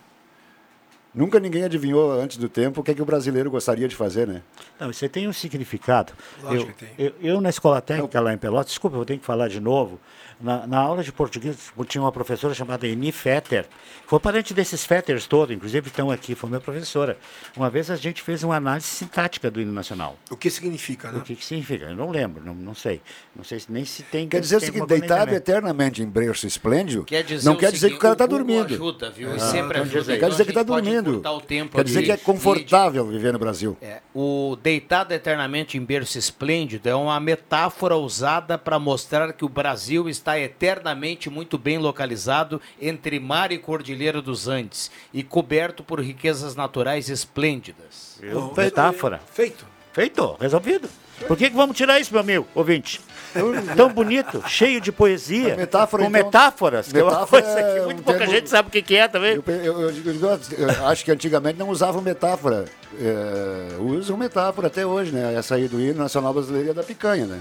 [1.18, 4.24] Nunca ninguém adivinhou antes do tempo o que, é que o brasileiro gostaria de fazer,
[4.24, 4.40] né?
[4.78, 6.12] Não, isso tem um significado.
[6.40, 6.90] Lógico eu, que tem.
[6.96, 9.98] Eu, eu, na escola técnica lá em Pelotas, desculpa, eu tenho que falar de novo.
[10.40, 11.56] Na, na aula de português
[11.88, 13.66] tinha uma professora chamada Eni Fetter,
[14.06, 17.18] foi parente desses Fetters todos, inclusive estão aqui, foi minha professora.
[17.56, 20.16] Uma vez a gente fez uma análise sintática do hino nacional.
[20.30, 21.18] O que significa, né?
[21.18, 21.86] O que, que significa?
[21.86, 23.00] Eu não lembro, não, não sei.
[23.34, 24.28] Não sei se- nem se tem.
[24.28, 27.96] Quer dizer o seguinte, deitado eternamente em berço esplêndido, Quer dizer não quer dizer que
[27.96, 28.74] o cara está dormindo.
[28.74, 29.32] ajuda, viu?
[29.34, 30.04] Ah, sempre então ajuda.
[30.04, 31.10] Quer Então dizer que está dormindo.
[31.10, 32.06] encurtar o tempo Quer dizer aqui.
[32.06, 33.76] que é confortável viver no Brasil.
[33.82, 39.48] É, o deitado eternamente em berço esplêndido é uma metáfora usada para mostrar que o
[39.48, 46.00] Brasil está eternamente muito bem localizado entre mar e cordilheira dos Andes e coberto por
[46.00, 48.18] riquezas naturais esplêndidas.
[48.20, 49.20] Eu- metáfora.
[49.32, 49.64] Feito.
[49.92, 50.88] Feito, resolvido.
[51.26, 53.00] Por que, que vamos tirar isso, meu amigo, ouvinte?
[53.76, 56.24] Tão bonito, cheio de poesia, metáfora, com então.
[56.24, 58.70] metáforas, que é uma Metáfora coisa é que muito um pouca termo- gente sabe o
[58.70, 59.34] que, que é também.
[59.34, 62.66] Eu, eu- eu acho que antigamente não usavam metáfora.
[63.00, 65.34] É, usam metáfora até hoje, né?
[65.34, 67.40] Essa aí do hino nacional brasileiro é da picanha, né?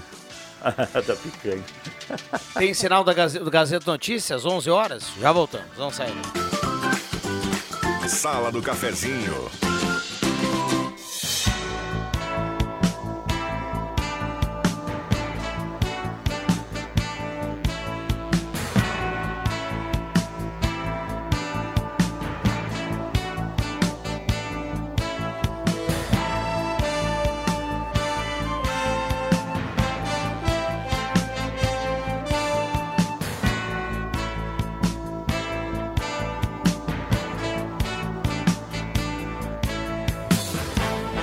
[1.06, 1.64] da picanha.
[2.54, 5.04] Tem sinal da Gazeta, do Gazeta Notícias, 11 horas?
[5.20, 6.14] Já voltamos, vamos sair.
[8.08, 9.50] Sala do Cafezinho.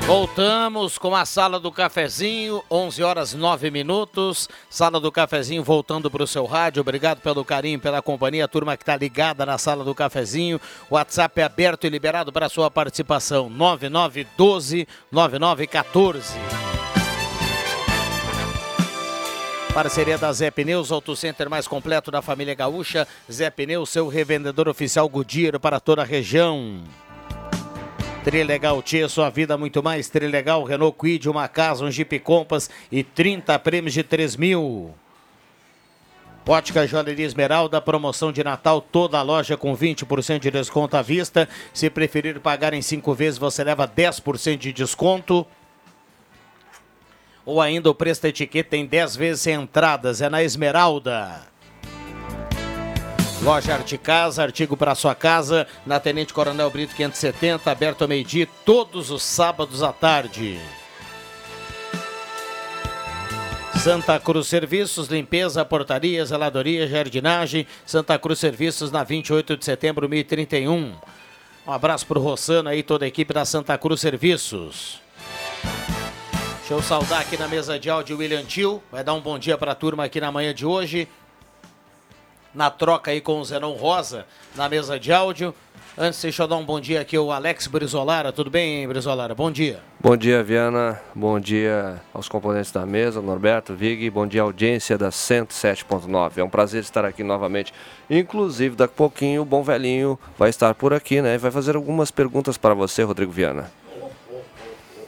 [0.06, 4.48] Voltamos com a Sala do Cafezinho, 11 horas 9 minutos.
[4.70, 6.82] Sala do Cafezinho voltando para o seu rádio.
[6.82, 8.46] Obrigado pelo carinho, pela companhia.
[8.46, 10.62] A turma que está ligada na Sala do Cafezinho.
[10.92, 13.50] WhatsApp é aberto e liberado para sua participação.
[13.50, 16.36] 9912 9914.
[19.74, 23.08] Parceria da Zé Pneus, Auto Center mais completo da família gaúcha.
[23.30, 26.84] Zé Pneus, seu revendedor oficial Goodyear para toda a região.
[28.26, 30.10] Trilegal Tia, sua vida muito mais.
[30.10, 34.96] Trilegal, Renault Quid, uma casa, um Jeep Compass e 30 prêmios de 3 mil.
[36.44, 41.48] Ótica Joalheria Esmeralda, promoção de Natal, toda a loja com 20% de desconto à vista.
[41.72, 45.46] Se preferir pagar em 5 vezes, você leva 10% de desconto.
[47.46, 51.44] Ou ainda o preço etiqueta tem 10 vezes sem entradas, é na Esmeralda.
[53.46, 58.50] Loja Arte Casa, artigo para sua casa, na Tenente Coronel Brito 570, aberto ao meio-dia,
[58.66, 60.60] todos os sábados à tarde.
[63.84, 67.68] Santa Cruz Serviços, limpeza, portaria, zeladoria, jardinagem.
[67.86, 70.96] Santa Cruz Serviços, na 28 de setembro, 1031.
[71.68, 75.00] Um abraço pro Rossano aí, toda a equipe da Santa Cruz Serviços.
[76.58, 78.82] Deixa eu saudar aqui na mesa de áudio o William Tio.
[78.92, 81.08] Vai dar um bom dia para a turma aqui na manhã de hoje.
[82.56, 85.54] Na troca aí com o Zenon Rosa, na mesa de áudio.
[85.98, 88.32] Antes, deixa eu dar um bom dia aqui ao Alex Brizolara.
[88.32, 89.36] Tudo bem, Brizolara?
[89.36, 89.82] Bom dia.
[90.00, 91.02] Bom dia, Viana.
[91.14, 94.10] Bom dia aos componentes da mesa, Norberto, Vig.
[94.10, 96.38] Bom dia, audiência da 107.9.
[96.38, 97.74] É um prazer estar aqui novamente.
[98.10, 101.36] Inclusive, daqui a pouquinho, o bom velhinho vai estar por aqui, né?
[101.36, 103.70] E vai fazer algumas perguntas para você, Rodrigo Viana.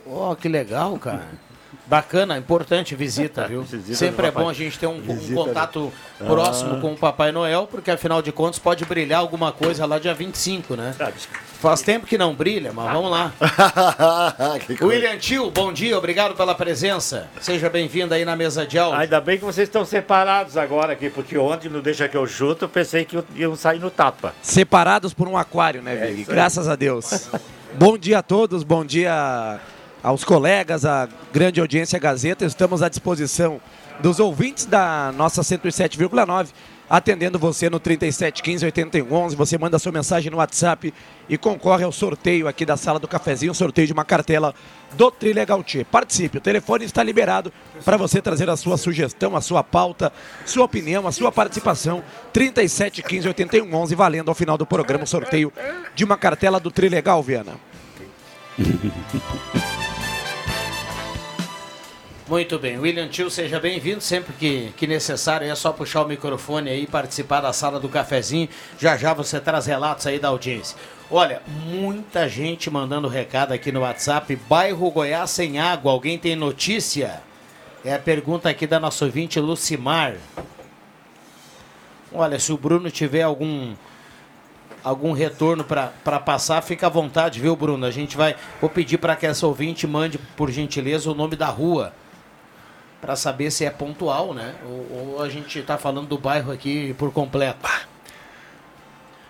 [0.05, 1.46] Oh, que legal, cara.
[1.87, 3.63] Bacana, importante visita, viu?
[3.63, 7.65] Visita Sempre é bom a gente ter um, um contato próximo com o Papai Noel,
[7.65, 10.93] porque afinal de contas pode brilhar alguma coisa lá dia 25, né?
[11.59, 13.31] Faz tempo que não brilha, mas vamos lá.
[14.81, 17.27] William Tio, bom dia, obrigado pela presença.
[17.41, 18.99] Seja bem-vindo aí na mesa de áudio.
[18.99, 22.65] Ainda bem que vocês estão separados agora aqui, porque ontem no Deixa que eu chuto,
[22.65, 24.35] eu pensei que iam sair no tapa.
[24.41, 26.07] separados por um aquário, né, Vig?
[26.07, 26.25] aí.
[26.25, 27.29] Graças a Deus.
[27.73, 29.59] bom dia a todos, bom dia
[30.07, 32.45] aos colegas, à grande audiência Gazeta.
[32.45, 33.59] Estamos à disposição
[33.99, 36.47] dos ouvintes da nossa 107,9,
[36.89, 39.35] atendendo você no 3715 8111.
[39.35, 40.93] Você manda sua mensagem no WhatsApp
[41.27, 44.55] e concorre ao sorteio aqui da sala do cafezinho, sorteio de uma cartela
[44.93, 45.83] do Trilegal T.
[45.83, 47.51] Participe, o telefone está liberado
[47.83, 50.13] para você trazer a sua sugestão, a sua pauta,
[50.45, 52.01] sua opinião, a sua participação.
[52.31, 55.51] 37 15 81 11, valendo ao final do programa o sorteio
[55.93, 57.55] de uma cartela do Trilegal, Viana.
[62.27, 64.01] Muito bem, William Tio, seja bem-vindo.
[64.01, 67.87] Sempre que, que necessário é só puxar o microfone aí e participar da sala do
[67.87, 68.49] cafezinho.
[68.77, 70.77] Já já você traz relatos aí da audiência.
[71.09, 74.35] Olha, muita gente mandando recado aqui no WhatsApp.
[74.35, 77.21] Bairro Goiás sem água, alguém tem notícia?
[77.85, 80.15] É a pergunta aqui da nossa ouvinte Lucimar.
[82.11, 83.73] Olha, se o Bruno tiver algum
[84.83, 87.85] algum retorno para passar, fica à vontade, viu, Bruno?
[87.85, 88.35] A gente vai.
[88.59, 91.93] Vou pedir para que essa ouvinte mande, por gentileza, o nome da rua.
[93.01, 94.55] Para saber se é pontual, né?
[94.65, 97.69] Ou, ou a gente está falando do bairro aqui por completo.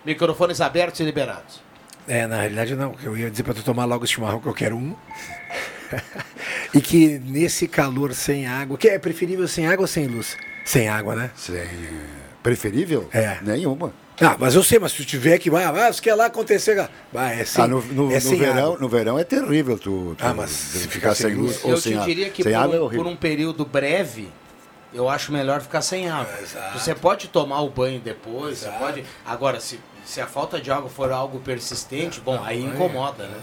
[0.04, 1.60] Microfones abertos e liberados.
[2.06, 2.94] É, na realidade não.
[3.02, 4.96] Eu ia dizer para tu tomar logo esse chimarrão que eu quero um.
[6.72, 10.36] e que nesse calor sem água, que é preferível sem água ou sem luz?
[10.64, 11.30] Sem água, né?
[11.36, 11.66] Sem-
[12.42, 13.08] Preferível?
[13.12, 13.38] É.
[13.42, 13.92] Nenhuma.
[14.20, 16.78] Ah, mas eu sei, mas se tu tiver que vai, ah, se quer lá acontecer,
[17.14, 18.78] ah, é sem, ah, no, no, é no verão, água.
[18.80, 21.92] no verão é terrível tu, tu Ah, mas se ficar sem luz ou Eu sem
[21.92, 22.06] te água.
[22.08, 24.28] diria que por, água é um, por um período breve,
[24.92, 26.32] eu acho melhor ficar sem água.
[26.74, 29.04] Você pode tomar o banho depois, você pode.
[29.24, 33.36] Agora, se, se a falta de água for algo persistente, bom, aí incomoda, né?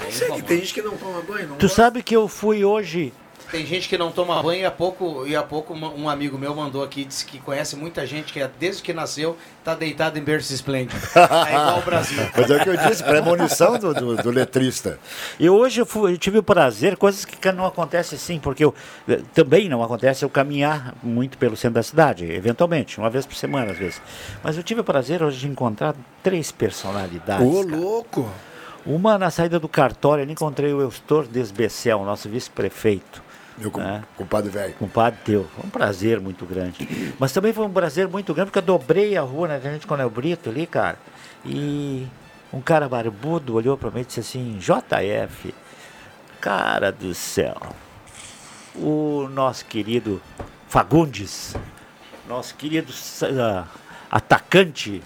[0.00, 0.42] Aí Não sei, que incomoda.
[0.42, 3.14] tem gente que não toma banho, não Tu sabe que eu fui hoje.
[3.52, 6.54] Tem gente que não toma banho e há pouco, e há pouco um amigo meu
[6.54, 10.22] mandou aqui, disse que conhece muita gente que é, desde que nasceu tá deitado em
[10.22, 10.98] berço esplêndido.
[11.14, 12.18] É igual o Brasil.
[12.34, 14.98] Mas é o que eu disse, premonição do, do, do letrista.
[15.38, 18.74] E hoje eu, fui- eu tive o prazer, coisas que não acontecem assim, porque eu,
[19.06, 23.34] eh, também não acontece eu caminhar muito pelo centro da cidade, eventualmente, uma vez por
[23.36, 24.00] semana às vezes.
[24.42, 27.46] Mas eu tive o prazer hoje de encontrar três personalidades.
[27.46, 27.76] Ô, cara.
[27.76, 28.30] louco!
[28.86, 33.22] Uma na saída do cartório, eu encontrei o Eustor Desbecel, nosso vice-prefeito.
[33.58, 34.02] Meu com- É.
[34.16, 34.74] compadre velho.
[34.74, 35.44] Compadre teu.
[35.54, 37.14] Foi um prazer muito grande.
[37.18, 40.10] Mas também foi um prazer muito grande porque eu dobrei a rua na Tenente Coronel
[40.10, 40.98] Brito ali, cara.
[41.44, 42.06] E
[42.52, 45.54] um cara barbudo olhou pra mim e disse assim: JF,
[46.40, 47.56] cara do céu,
[48.74, 50.20] o nosso querido
[50.68, 51.54] Fagundes,
[52.28, 52.92] nosso querido
[53.40, 53.64] ah,
[54.10, 55.02] atacante.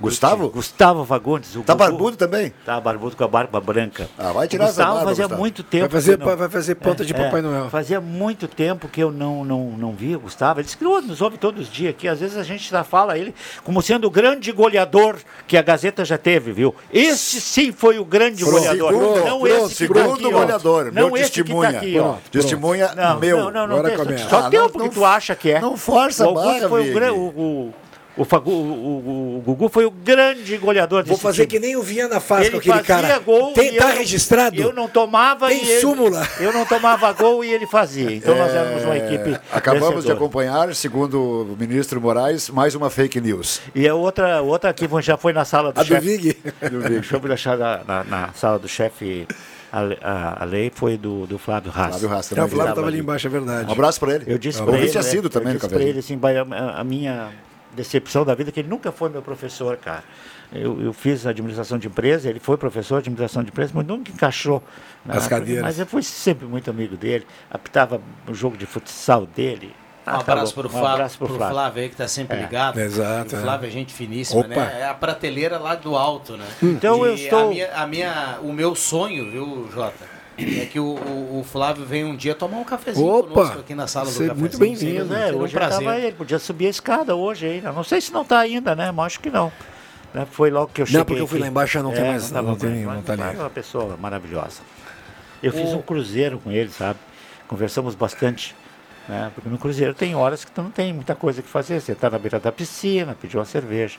[0.00, 0.48] Gustavo?
[0.50, 1.56] Gustavo Fagundes.
[1.56, 1.84] o Tá Gugu.
[1.84, 2.52] barbudo também?
[2.64, 4.08] Tá barbudo com a barba branca.
[4.16, 5.40] Ah, vai tirar o essa Gustavo barba, fazia Gustavo.
[5.40, 5.80] muito tempo.
[5.82, 7.68] Vai fazer, que não- vai fazer ponta de é, Papai é, Noel.
[7.70, 10.60] Fazia muito tempo que eu não, não, não, via o Gustavo.
[10.60, 12.06] Ele disse que "Ô, nos ouve todos os dias aqui.
[12.06, 13.34] Às vezes a gente já fala ele
[13.64, 16.74] como sendo o grande goleador que a Gazeta já teve, viu?
[16.92, 18.92] Esse sim foi o grande Pronto, goleador.
[18.92, 20.38] segundo, não pronto, esse que tá segundo aqui, ó.
[20.38, 21.72] goleador, Não meu esse que testemunha.
[21.72, 22.02] tá aqui, ó.
[22.04, 23.36] Pronto, Testemunha Não, meu.
[23.38, 23.76] Não, não, não.
[23.78, 24.28] Agora tem- começa.
[24.28, 25.60] Só Ah, tem porque não- tu acha que é.
[25.60, 27.74] não força o Augusto barra, foi o, o,
[28.18, 31.60] o, Fagu- o- o- o Gugu foi o grande goleador Vou desse fazer time.
[31.60, 33.18] que nem o Viana faz Ele com aquele fazia cara.
[33.20, 34.60] gol Tem, e tá eu- registrado?
[34.60, 36.26] Eu não tomava Tem e ele- súmula.
[36.40, 38.10] Eu não tomava gol e ele fazia.
[38.14, 39.30] Então nós éramos uma equipe.
[39.34, 40.14] É, Acabamos de vencedora.
[40.16, 41.18] acompanhar, segundo
[41.52, 43.60] o ministro Moraes, mais uma fake news.
[43.74, 46.06] E a outra, outra que já foi na sala do A do chefe.
[46.06, 46.36] Vig?
[46.88, 49.26] Deixa eu deixar na, na, na sala do chefe.
[49.70, 51.88] A, a, a lei foi do, do Flávio Haas.
[51.90, 52.44] Flávio Haas Não, também.
[52.46, 53.68] o Flávio Estava ali embaixo, é verdade.
[53.68, 54.24] Um abraço para ele.
[54.26, 56.80] Eu disse para ele, ouvinte né, assíduo também eu disse pra ele assim, "Ba- a,
[56.80, 57.28] a minha
[57.78, 60.04] decepção da vida que ele nunca foi meu professor, cara.
[60.52, 64.10] Eu, eu fiz administração de empresa, ele foi professor de administração de empresa, mas nunca
[64.10, 64.62] encaixou.
[65.04, 65.14] né?
[65.16, 65.62] As cadeiras.
[65.62, 69.74] Mas eu fui sempre muito amigo dele, apitava o jogo de futsal dele.
[70.06, 71.54] Um Ah, tá abraço pro, Um Flávio, pro Flávio.
[71.54, 72.40] Flávio aí que tá sempre É.
[72.40, 72.78] ligado.
[72.78, 73.42] Exato, O é.
[73.42, 74.48] Flávio é gente finíssima, Opa.
[74.48, 74.78] né?
[74.80, 76.46] É a prateleira lá do alto, né?
[76.62, 80.17] Então E eu estou- A minha, a minha- o meu sonho, viu, Jota?
[80.38, 83.28] É que o, o- o Flávio venha um dia tomar um cafezinho Opa!
[83.28, 84.36] conosco aqui na sala do é cafezinho.
[84.38, 85.12] muito bem-vindo.
[85.14, 85.84] É, um hoje eu prazer.
[85.84, 87.72] tava ele, podia subir a escada hoje ainda.
[87.72, 88.92] Não sei se não está ainda, né?
[88.92, 89.50] Mas acho que não.
[90.14, 91.04] Né, Foi logo que eu cheguei.
[91.04, 91.42] porque eu fui aqui.
[91.42, 93.20] lá embaixo, já não tem mais- tava não tem- mais, não tá ali.
[93.20, 94.60] o Flávio É uma pessoa maravilhosa.
[95.42, 96.98] Eu fiz um cruzeiro com ele, sabe?
[97.48, 98.54] Conversamos bastante.
[99.08, 99.30] Né?
[99.34, 101.80] Porque no cruzeiro tem horas que tu não tem muita coisa que fazer.
[101.80, 103.98] Você está na beira da piscina, pediu uma cerveja.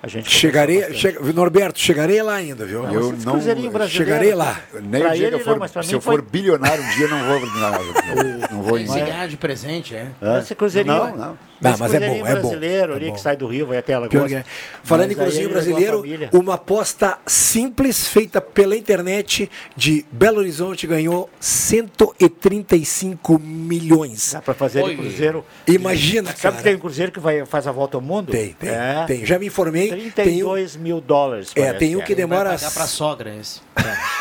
[0.00, 2.84] A gente Chegarei, chega, Norberto, chegarei lá ainda, viu?
[2.84, 4.60] Eu não cruzeirinho brasileiro, chegarei lá.
[4.80, 6.84] Nem Pra o dia ele que eu não, for, pra se eu foi- for bilionário
[6.84, 7.72] um dia, não vou, não,
[8.52, 10.06] não vou Se ganhar de presente, é.
[10.40, 10.94] Esse cruzeirinho.
[10.94, 11.38] Não, não.
[11.60, 13.14] Não, esse mas é bom, é bom, brasileiro é ali bom.
[13.14, 13.92] que sai do Rio, vai até
[14.36, 14.44] é.
[14.84, 21.28] Falando Mas em a Brasileiro, uma aposta simples feita pela internet de Belo Horizonte ganhou
[21.40, 24.34] 135 milhões.
[24.34, 24.94] Dá pra fazer Oi.
[24.94, 25.44] o cruzeiro.
[25.66, 26.54] Imagina, Sabe cara.
[26.56, 28.30] que tem um cruzeiro que vai, faz a volta ao mundo?
[28.30, 29.04] Tem, tem, É.
[29.08, 29.26] tem.
[29.26, 29.87] Já me informei.
[29.90, 31.52] Tem um, 32 mil dólares.
[31.56, 32.16] é, tem um que é.
[32.16, 32.50] demora.
[32.50, 33.60] Vai pagar pra sogra esse.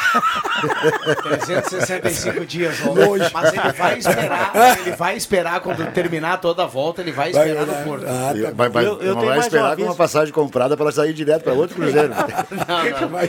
[1.23, 2.79] 365 dias.
[2.81, 3.29] Longe.
[3.33, 7.65] mas ele vai esperar, ele vai esperar quando terminar toda a volta, ele vai esperar
[7.65, 8.05] vai, no porto.
[8.07, 10.85] ah, tá vai, vai, Eu- eu não vai esperar uma com uma passagem comprada para
[10.85, 12.07] ela sair direto para outro cruzeiro.
[12.67, 13.19] Não, não,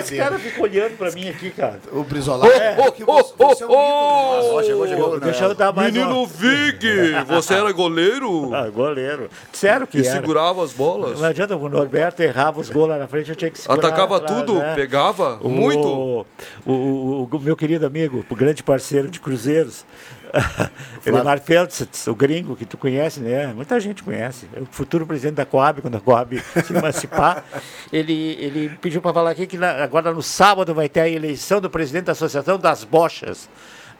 [0.00, 1.78] Esse cara fica olhando pra mim aqui, cara.
[1.92, 2.48] O Brizolar.
[2.50, 3.76] É, que você, você é um ídolo.
[3.78, 5.20] Ó, chegou, chegou.
[5.20, 6.26] Deixa eu dar mais Menino uma...
[6.26, 6.86] Vig,
[7.26, 8.54] você era goleiro?
[8.54, 9.28] Ah, goleiro.
[9.52, 10.16] Sério que E era.
[10.20, 11.20] segurava as bolas?
[11.20, 14.16] Não adianta, o Norberto errava os gols lá na frente, eu tinha que segurar Atacava
[14.16, 14.54] atrás, tudo?
[14.58, 14.74] né?
[14.74, 15.38] Pegava?
[15.40, 16.26] O- Muito?
[16.66, 19.84] O, o- o meu querido amigo, o grande parceiro de cruzeiros,
[21.06, 23.46] Elemar Feltz, o gringo que tu conhece, né?
[23.54, 24.46] Muita gente conhece.
[24.60, 27.44] O futuro presidente da Coab, quando a Coab se emancipar.
[27.92, 31.60] Ele, ele pediu para falar aqui que na- agora no sábado vai ter a eleição
[31.60, 33.48] do presidente da Associação das Bochas.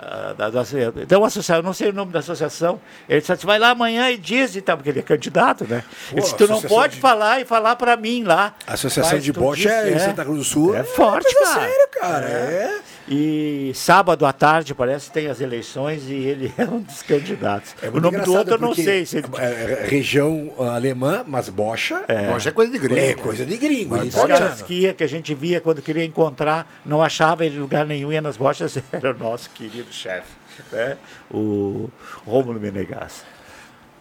[0.01, 0.63] Ah, da, da,
[1.03, 2.81] então, associação, eu não sei o nome da associação.
[3.09, 5.83] Ele disse assim, vai lá amanhã e diz e tal, porque ele é candidato, né?
[6.13, 8.55] Ele disse, tu não pode de- falar e falar para mim lá.
[8.65, 9.99] A Associação de Bocha disse, é em é.
[9.99, 10.77] Santa Cruz do Sul.
[10.77, 11.61] É forte, cara.
[11.61, 12.27] sério, cara.
[12.27, 12.79] É.
[13.11, 17.75] E sábado à tarde, parece, tem as eleições e ele é um dos candidatos.
[17.81, 19.07] É o nome do outro eu não sei.
[19.07, 19.29] Se ele...
[19.39, 23.23] é, é, região ah, alemã, mas Bocha é, Hoje é coisa de gringo.
[23.23, 23.97] coisa de gringo.
[23.97, 27.57] Mas Os caras que, ia, que a gente via quando queria encontrar, não achava ele
[27.57, 30.31] em lugar nenhum, ia nas bochas, era o nosso querido chefe,
[30.71, 30.99] né?
[31.31, 31.89] o
[32.27, 33.25] Rômulo Menegas.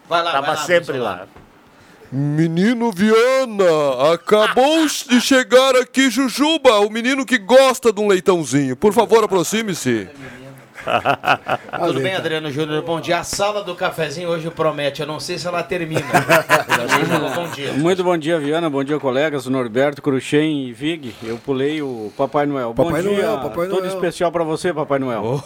[0.08, 1.18] Vai lá, Estava vai lá, sempre Brizolar.
[1.20, 1.47] lá.
[2.10, 8.74] Menino Viana, acabou de chegar aqui Jujuba, o menino que gosta de um leitãozinho.
[8.74, 10.08] Por favor, aproxime-se.
[11.86, 12.82] Tudo bem, Adriano Júnior?
[12.82, 13.18] Bom dia.
[13.18, 15.00] A sala do cafezinho hoje promete.
[15.00, 16.00] Eu não sei se ela termina.
[17.34, 17.72] bom dia.
[17.74, 18.68] Muito bom dia, Viana.
[18.70, 19.46] Bom dia, colegas.
[19.46, 21.14] Norberto, Cruxem e Vig.
[21.22, 22.74] Eu pulei o Papai Noel.
[22.74, 23.22] Papai bom dia.
[23.22, 23.94] Noel, Papai Todo Noel.
[23.94, 25.42] especial pra você, Papai Noel.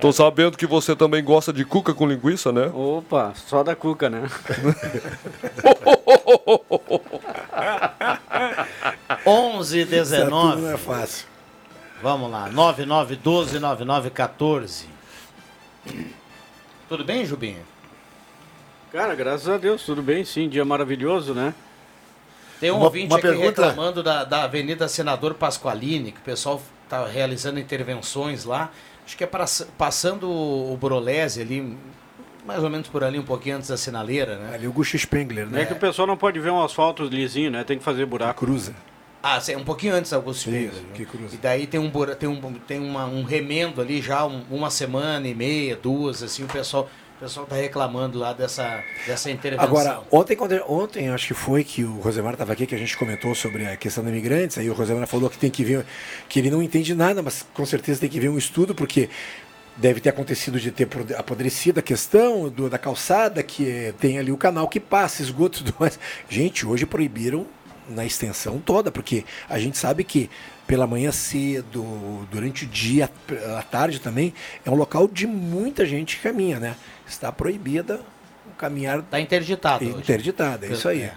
[0.00, 2.70] Tô sabendo que você também gosta de cuca com linguiça, né?
[2.74, 4.22] Opa, só da cuca, né?
[9.26, 10.74] 11 Essa turma não 19.
[10.74, 11.35] é fácil.
[12.02, 12.48] Vamos lá.
[12.48, 14.86] 9912 9914.
[16.88, 17.62] Tudo bem, Jubinho?
[18.92, 20.48] Cara, graças a Deus, tudo bem, sim.
[20.48, 21.52] Dia maravilhoso, né?
[22.60, 26.22] Tem um Uma- ouvinte uma aqui pergunta- reclamando da, da Avenida Senador Pasqualini, que o
[26.22, 28.70] pessoal está realizando intervenções lá.
[29.04, 29.44] Acho que é pra,
[29.76, 31.76] passando o Brolese ali,
[32.46, 34.54] mais ou menos por ali, um pouquinho antes da sinaleira, né?
[34.54, 35.64] Ali o Gusto Spengler, É.
[35.66, 37.62] que o pessoal não pode ver um asfalto lisinho, né?
[37.64, 38.44] Tem que fazer buraco.
[38.46, 38.74] Cruza.
[39.28, 40.70] Ah, um pouquinho antes Augusto Spengler.
[40.72, 41.34] Isso, que cruza.
[41.34, 45.26] E daí tem um, tem um, tem uma, um remendo ali já, um- uma semana
[45.26, 46.88] e meia, duas, assim, o pessoal...
[47.16, 49.64] O pessoal tá reclamando lá dessa, dessa intervenção.
[49.66, 52.94] Agora, ontem, quando, ontem acho que foi que o Rosemar estava aqui, que a gente
[52.94, 55.86] comentou sobre a questão dos imigrantes, aí o Rosemar falou que tem que ver,
[56.28, 59.08] que ele não entende nada, mas com certeza tem que ver um estudo, porque
[59.78, 64.30] deve ter acontecido de ter apodrecido a questão do- da calçada, que eh, tem ali
[64.30, 65.98] o canal que passa, esgoto e tudo mais.
[66.28, 67.46] Gente, hoje proibiram
[67.88, 70.28] na extensão toda, porque a gente sabe que
[70.66, 73.08] pela manhã cedo, durante o dia,
[73.56, 74.34] à tarde também,
[74.64, 76.74] é um local de muita gente que caminha, né?
[77.06, 78.00] Está proibida
[78.46, 79.98] o caminhar Tá interditado hoje.
[79.98, 81.02] Interditada, é isso aí.
[81.02, 81.14] É.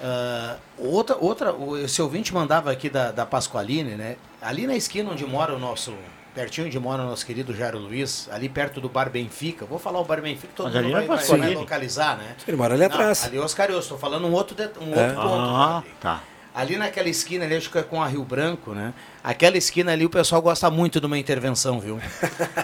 [0.00, 4.16] Ah, outra, outra, o- esse ouvinte mandava aqui da, da Pasqualini, né?
[4.40, 5.92] Ali na esquina onde mora o nosso,
[6.36, 9.64] pertinho onde mora o nosso querido Jairo Luiz, ali perto do Bar Benfica.
[9.64, 11.46] Vou falar o Bar Benfica, todo Mas mundo vai, é vai- Pasqualini.
[11.46, 12.36] vai localizar, né?
[12.46, 13.24] Ele mora ali Não, atrás.
[13.24, 15.06] ali é Oscar Eu, estou falando um outro, de- um É.
[15.06, 15.34] outro ponto.
[15.56, 15.86] Ah, ali.
[15.98, 16.20] tá.
[16.56, 18.94] Ali naquela esquina ali, acho que é com a Rio Branco, né?
[19.22, 21.98] Aquela esquina ali o pessoal gosta muito de uma intervenção, viu?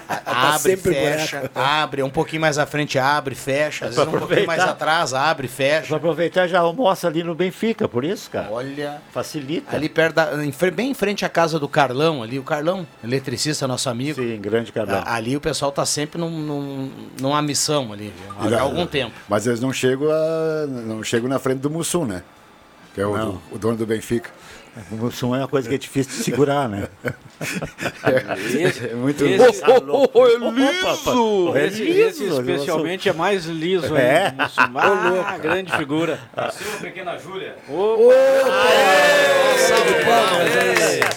[0.09, 1.59] A- abre, fecha, buraco.
[1.61, 5.47] abre, um pouquinho mais à frente abre, fecha, às vezes um pouquinho mais atrás abre,
[5.47, 5.95] Pra fecha.
[5.97, 8.49] aproveitar já almoça ali no Benfica, por isso, cara.
[8.51, 9.76] Olha, Facilita.
[9.76, 10.30] ali perto da,
[10.72, 14.22] bem em frente à casa do Carlão ali, o Carlão, eletricista, nosso amigo.
[14.22, 15.03] Sim, grande Carlão.
[15.05, 16.90] Ali o pessoal tá sempre num, num-
[17.20, 18.59] numa missão ali, viu?
[18.59, 19.12] há algum tempo.
[19.28, 22.22] Mas eles não chegam, a, não chegam na frente do Mussum, né?
[22.95, 24.30] Que é o, o dono do Benfica.
[24.91, 26.89] O Mussum é uma coisa que é difícil de segurar, né?
[28.59, 29.62] Esse, É muito esse, liso!
[31.55, 34.29] É esse, liso, esse especialmente é mais liso É.
[34.29, 34.51] ainda.
[34.57, 36.18] Ah, grande figura.
[36.81, 37.55] pequena Júlia.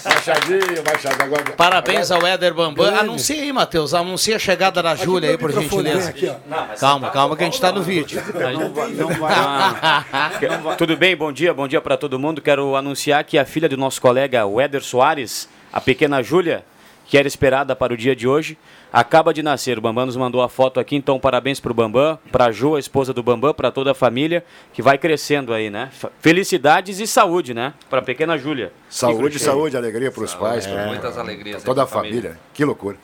[0.04, 1.24] Machadinho, machadinho.
[1.24, 2.86] Agora, Parabéns ao Éder Bambam.
[2.86, 3.00] Grande.
[3.00, 3.94] Anuncia aí, Matheus.
[3.94, 6.10] Anuncia a chegada da Júlia aí, por gentileza.
[6.10, 6.36] aqui, ó.
[6.80, 8.22] Calma, calma, que a gente tá no vídeo.
[8.34, 10.76] Não vai, não vai.
[10.78, 11.16] Tudo bem?
[11.16, 12.42] Bom dia, bom dia para todo mundo.
[12.42, 16.64] Quero anunciar que a filha do nosso colega Weder Soares, a pequena Júlia,
[17.08, 18.58] que era esperada para o dia de hoje,
[18.92, 19.78] acaba de nascer.
[19.78, 22.76] O Bambam nos mandou a foto aqui, então parabéns para o Bambam, para a Ju,
[22.76, 24.44] a esposa do Bambam, para toda a família
[24.74, 25.92] que vai crescendo aí, né?
[26.20, 27.74] Felicidades e saúde, né?
[27.90, 28.72] Para a pequena Júlia.
[28.90, 31.58] saúde, saúde, alegria para os pais, pra, Muitas alegrias.
[31.58, 32.40] pra toda a pra família.
[32.54, 32.98] Que loucura.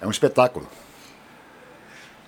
[0.00, 0.66] É um espetáculo.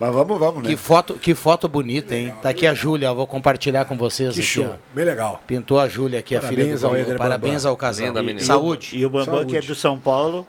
[0.01, 0.71] Mas vamos, vamos, né?
[0.71, 2.33] Que foto, que foto bonita, hein?
[2.41, 4.65] Tá aqui a Júlia, vou compartilhar com vocês Que aqui, show.
[4.65, 4.77] ó.
[4.95, 5.43] Bem legal.
[5.47, 7.17] Pintou a Júlia aqui, a filha Parabéns do ao Bambam.
[7.19, 8.13] Parabéns ao casal.
[8.15, 8.41] Menina.
[8.41, 8.97] Saúde.
[8.97, 10.47] E o Bambam, que é do São Paulo,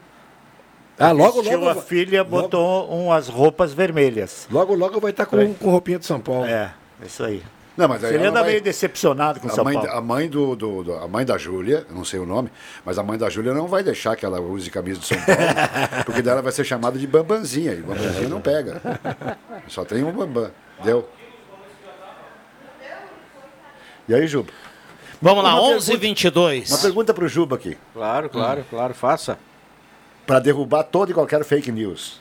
[0.97, 4.47] Ah, logo, logo, a filha, botou umas roupas vermelhas.
[4.49, 6.45] logo, logo vai estar com, com roupinha de São Paulo.
[6.45, 6.71] É,
[7.05, 7.43] isso aí.
[7.77, 9.89] Não, mas aí Ele ela anda vai- meio decepcionado com a São mãe, Paulo.
[9.91, 12.51] a mãe do, do- do- a mãe da Júlia, não sei o nome,
[12.85, 15.41] mas a mãe da Júlia não vai deixar que ela use camisa de São Paulo,
[16.05, 18.81] porque dela vai ser chamada de Bambanzinha, e Bambanzinha não pega.
[19.69, 20.51] Só tem um Bambam.
[20.83, 21.07] Deu.
[24.07, 24.51] E aí, Juba?
[25.21, 28.93] Vamos lá, Uma 11 pergunta- 22 Uma pergunta para o Juba aqui, Claro, claro, claro,
[28.93, 29.37] faça.
[30.25, 32.19] para derrubar toda e qualquer fake news.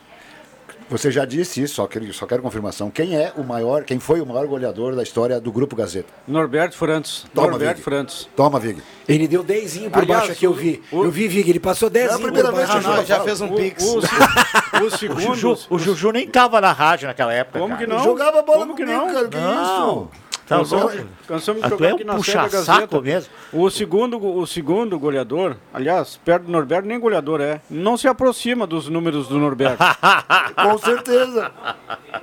[0.90, 2.90] Você já disse isso, só quero, só quero confirmação.
[2.90, 6.08] Quem é o maior, quem foi o maior goleador da história do Grupo Gazeta?
[6.26, 7.24] Norberto Frantes.
[7.32, 7.84] Toma, Norberto Vig.
[7.84, 8.28] Frantes.
[8.34, 8.82] Toma, Vig.
[9.08, 10.82] Ele deu 10 por Aliás, baixo aqui, eu o- vi.
[10.90, 12.82] o- Eu vi, Vig, ele passou 10 É a por primeira vez baixo.
[12.82, 13.84] que eu não, já fez um O, pix.
[13.84, 13.98] o,
[14.82, 15.20] o O segundo.
[15.20, 17.58] Juju, o Juju nem tava na rádio naquela época.
[17.60, 17.96] Como que cara.
[17.98, 18.04] não?
[18.04, 19.14] Jogava bola Como que comigo, não?
[19.14, 19.62] cara, que Não.
[19.62, 20.08] isso?
[20.50, 21.08] Tá Cansamos, louco?
[21.28, 23.00] cansamos de Ah, tu jogar é um aqui na puxa-saco Gazeta.
[23.00, 23.30] mesmo.
[23.52, 27.60] O segundo, o segundo goleador, aliás, perto do Norberto, nem goleador é.
[27.70, 29.78] Não se aproxima dos números do Norberto.
[30.60, 31.52] Com certeza.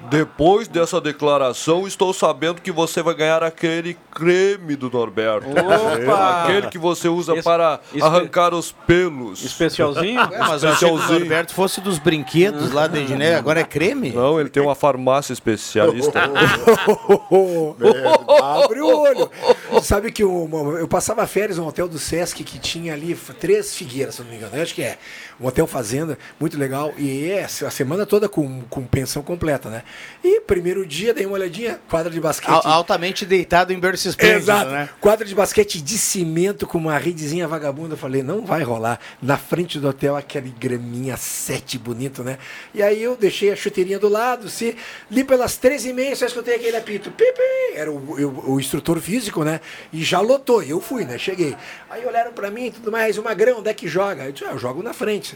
[0.10, 5.48] Depois dessa declaração, estou sabendo que você vai ganhar aquele creme do Norberto.
[5.50, 6.44] Opa!
[6.44, 9.42] Aquele que você usa Esse- para espe- arrancar os pelos.
[9.44, 10.20] Especialzinho?
[10.20, 11.20] Ué, mas que o Especialzinho.
[11.20, 14.12] Norberto fosse dos brinquedos lá de Ednei, agora é creme?
[14.12, 16.20] Não, ele tem uma farmácia especialista.
[18.42, 19.30] Abre o olho.
[19.82, 20.50] Sabe que eu,
[20.80, 24.38] eu passava férias no hotel do Sesc que tinha ali três figueiras, se não me
[24.38, 24.56] engano.
[24.56, 24.98] Eu acho que é.
[25.40, 26.94] Um hotel fazenda, muito legal.
[26.98, 29.84] E é a semana toda com, com pensão completa, né?
[30.24, 32.50] E primeiro dia, dei uma olhadinha, quadra de basquete.
[32.50, 34.72] Al- altamente deitado em berço esplêndido, Exato.
[34.72, 34.90] né?
[35.00, 37.94] Quadra de basquete de cimento com uma redezinha vagabunda.
[37.94, 39.00] Eu falei, não vai rolar.
[39.22, 42.38] Na frente do hotel, aquele graminha sete bonito, né?
[42.74, 44.50] E aí eu deixei a chuteirinha do lado.
[44.50, 44.76] Se,
[45.12, 47.12] ali pelas três e meia, só escutei aquele apito.
[47.12, 47.76] Pipi!
[47.76, 49.62] Era o, eu- o instrutor físico, né?
[49.94, 50.64] E já lotou.
[50.64, 51.18] E eu fui, né?
[51.18, 51.56] Cheguei.
[51.90, 53.18] Aí olharam pra mim e tudo mais.
[53.18, 54.26] O Magrão, onde é que joga?
[54.26, 55.27] Eu disse, ah, eu jogo na frente.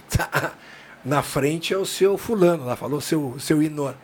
[1.04, 3.96] Na frente é o seu fulano lá, falou seu, seu Inor.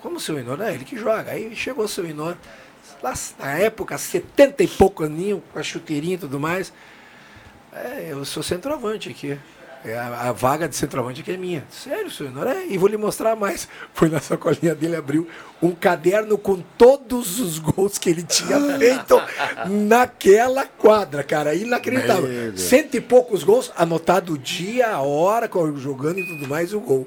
[0.00, 0.60] Como seu Inor?
[0.60, 1.32] É ele que joga.
[1.32, 2.36] Aí chegou seu Inor,
[3.02, 6.72] lá na época, 70 e pouco aninho, com a chuteirinha e tudo mais.
[7.72, 9.38] É, eu sou centroavante aqui.
[9.84, 11.64] É, a, a vaga de centroavante aqui é minha.
[11.70, 12.46] Sério, seu Inor?
[12.48, 13.68] É, e vou lhe mostrar mais.
[13.94, 15.28] Foi na sacolinha dele, abriu
[15.62, 19.20] um caderno com todos os gols que ele tinha feito
[19.66, 21.54] naquela quadra, cara.
[21.54, 22.56] Inacreditável.
[22.56, 27.06] Cento e poucos gols, anotado o dia, a hora, jogando e tudo mais, o gol.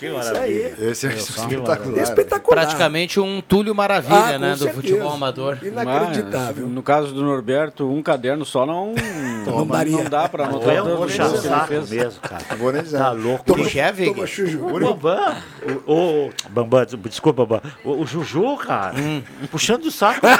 [0.00, 0.74] Que Isso maravilha.
[0.78, 0.88] aí.
[0.90, 1.98] Esse é Meu, espetacular.
[2.02, 2.60] Espetacular.
[2.62, 4.52] Praticamente um Túlio Maravilha, Ah, né?
[4.52, 4.72] Do certeza.
[4.80, 5.58] futebol amador.
[5.62, 6.64] Inacreditável.
[6.66, 8.94] Mas, no caso do Norberto, um caderno só não,
[9.46, 9.94] Não daria.
[9.98, 11.90] não dá pra Não anotar é um tanto puxa gol que ele saco fez.
[11.90, 12.42] mesmo, cara.
[12.50, 12.96] Não vou nem dizer.
[12.98, 13.44] Tá louco.
[13.44, 14.14] Toma, é, Vig?
[14.14, 14.66] toma chuju.
[14.66, 15.36] O Bambam,
[15.86, 18.94] o, o- Bambam, desculpa, Bambam, o, o Juju, cara,
[19.50, 20.34] puxando o saco, né?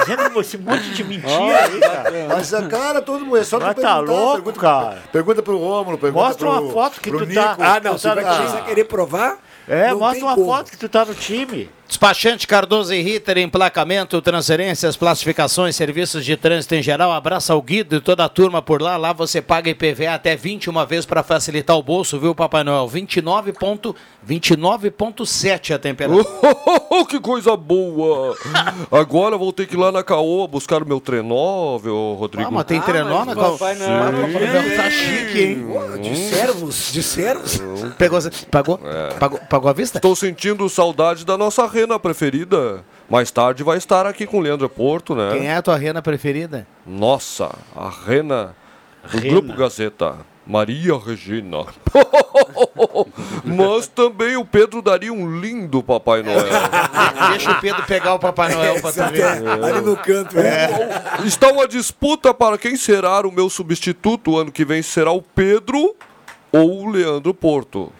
[0.00, 2.10] dizendo esse monte de mentira aí, cara.
[2.28, 4.98] Mas, cara, todo mundo é só tu Mas tá louco, pergunta, cara.
[5.12, 8.64] Pergunta pro Rômulo, pergunta Mostra pro, uma foto que tu tá- Ah, não, se vai
[8.64, 9.38] querer provar.
[9.68, 10.46] É, não mostra uma como.
[10.46, 11.70] foto que tu tá no time.
[11.88, 17.12] Despachante Cardoso e Ritter, emplacamento, transferências, classificações, serviços de trânsito em geral.
[17.12, 18.96] Abraça o Guido e toda a turma por lá.
[18.96, 22.88] Lá você paga IPVA até 21 vezes para facilitar o bolso, viu, Papai Noel?
[22.88, 23.94] 29 ponto-
[24.28, 26.26] 29,7 a temperatura.
[26.90, 28.36] Oh, que coisa boa!
[28.90, 31.76] Agora eu vou ter que ir lá na Caoa buscar o meu trenó,
[32.16, 32.48] Rodrigo.
[32.48, 33.52] Ah, mas tem trenó na qual?
[33.52, 34.76] Papai Noel.
[34.76, 35.66] Tá chique, hein?
[36.02, 37.60] De servos, de servos.
[37.96, 38.18] Pegou,
[38.50, 39.14] pagou, É.
[39.14, 39.98] pagou, pagou a vista?
[39.98, 42.82] Estou sentindo saudade da nossa rena preferida.
[43.08, 45.32] Mais tarde vai estar aqui com o Leandro Porto, né?
[45.32, 46.66] Quem é a tua rena preferida?
[46.86, 48.56] Nossa, a rena
[49.12, 49.40] do Rena.
[49.40, 50.16] Grupo Gazeta.
[50.46, 51.66] Maria Regina.
[53.44, 56.46] Mas também o Pedro daria um lindo Papai Noel.
[57.30, 59.24] Deixa o Pedro pegar o Papai Noel pra tu ver.
[59.24, 60.70] Ali no canto, é.
[61.24, 64.32] Está uma disputa para quem será o meu substituto.
[64.32, 65.96] O ano que vem será o Pedro
[66.60, 67.92] ou o Leandro Porto.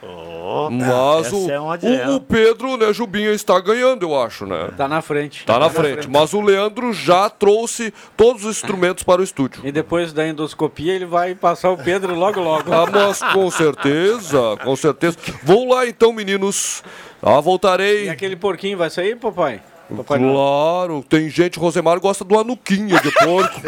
[0.71, 1.61] Mas essa o, é
[2.09, 4.71] o, o Pedro, né, Jubinha, está ganhando, eu acho, né?
[4.77, 5.45] Tá na frente.
[5.45, 6.09] Tá na frente.
[6.09, 9.63] Mas o Leandro já trouxe todos os instrumentos para o estúdio.
[9.65, 12.73] E depois da endoscopia ele vai passar o Pedro logo logo.
[12.73, 15.19] Ah, mas com certeza, com certeza.
[15.43, 16.83] Vou lá então, meninos.
[17.23, 18.09] Ah, E voltarei.
[18.09, 19.61] aquele porquinho vai sair, papai?
[19.95, 20.35] Papai Noel.
[20.35, 23.61] Claro, tem gente, Rosemar gosta do anuquinha de porco.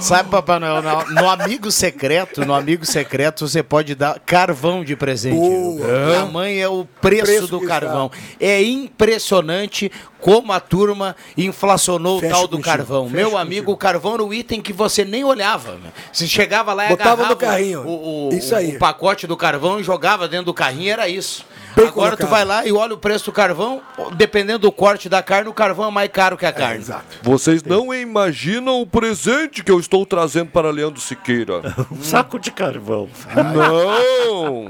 [0.00, 4.94] Sabe, Papai Noel, no, no amigo secreto, no amigo secreto você pode dar carvão de
[4.94, 5.36] presente.
[5.36, 6.22] Boa.
[6.22, 8.10] A mãe é o preço, Preço do carvão.
[8.38, 9.90] É impressionante
[10.20, 13.04] como a turma inflacionou Fecha o tal do contigo, carvão.
[13.08, 15.76] fecha Meu amigo, o carvão era o item que você nem olhava.
[16.12, 17.86] Você chegava lá e Botava agarrava no carrinho.
[17.86, 18.76] O, o- Isso aí.
[18.76, 21.44] o pacote do carvão e jogava dentro do carrinho, era isso.
[21.76, 22.28] Bem Agora tu colocado.
[22.30, 23.82] vai lá e olha o preço do carvão,
[24.14, 26.78] dependendo do corte da carne, o carvão é mais caro que a carne.
[26.78, 27.04] Exato.
[27.22, 31.62] Vocês não imaginam o presente que eu estou trazendo para Leandro Siqueira.
[31.90, 33.08] Um saco de carvão.
[33.34, 34.66] Não!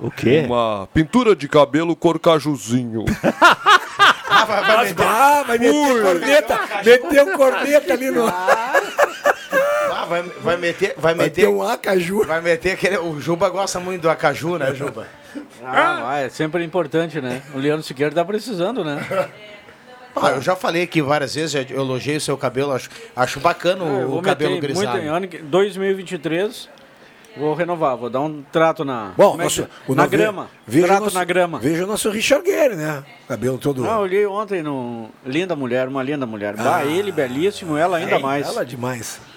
[0.00, 0.42] O quê?
[0.46, 3.04] Uma pintura de cabelo cor cajuzinho.
[4.36, 6.60] Ah, vai, vai meter- Ah, vai meter corneta.
[6.84, 8.26] Meteu corneta ali no.
[8.26, 12.24] ah, vai, vai meter, vai Vai meter ter um acaju.
[12.26, 12.98] Vai meter aquele.
[12.98, 15.06] O Juba gosta muito do acaju, né, Juba?
[15.62, 17.42] Ah, vai, é sempre importante, né?
[17.54, 18.98] O Leandro Siqueira tá precisando, né?
[20.16, 23.84] Ah, eu já falei aqui várias vezes, eu elogiei o seu cabelo, acho, acho bacana
[23.84, 24.90] Eu o, cabelo grisalho.
[24.90, 26.68] muito em ano que- 2023
[27.36, 30.48] vou renovar, vou dar um trato na Bom, é que- nosso, o na nove- grama.
[30.66, 31.58] Veja trato o nosso, na grama.
[31.58, 33.02] Veja o nosso Richard Gere, né?
[33.26, 33.84] Cabelo todo.
[33.84, 36.54] Ah, eu olhei ontem no Linda Mulher, uma linda mulher.
[36.54, 38.46] Bah, ele belíssimo, ela ainda mais.
[38.46, 38.64] Ela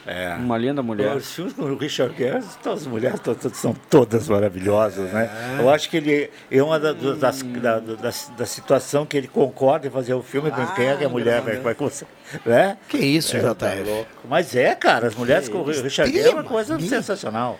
[0.07, 0.33] é.
[0.35, 1.15] Uma linda mulher.
[1.15, 3.19] Os filmes com o Richard Gere, todas as mulheres
[3.53, 5.29] são todas maravilhosas, né?
[5.59, 9.27] Eu acho que ele é uma da, do- das, da, das, da situação que ele
[9.27, 12.09] concorda em fazer o filme, é que a mulher vai, vai conseguir,
[12.45, 12.77] né?
[12.87, 13.83] Que isso, É, tá JF?
[13.83, 14.09] louco.
[14.29, 17.59] Mas é, cara, as mulheres com o Richard Gere é uma coisa sensacional.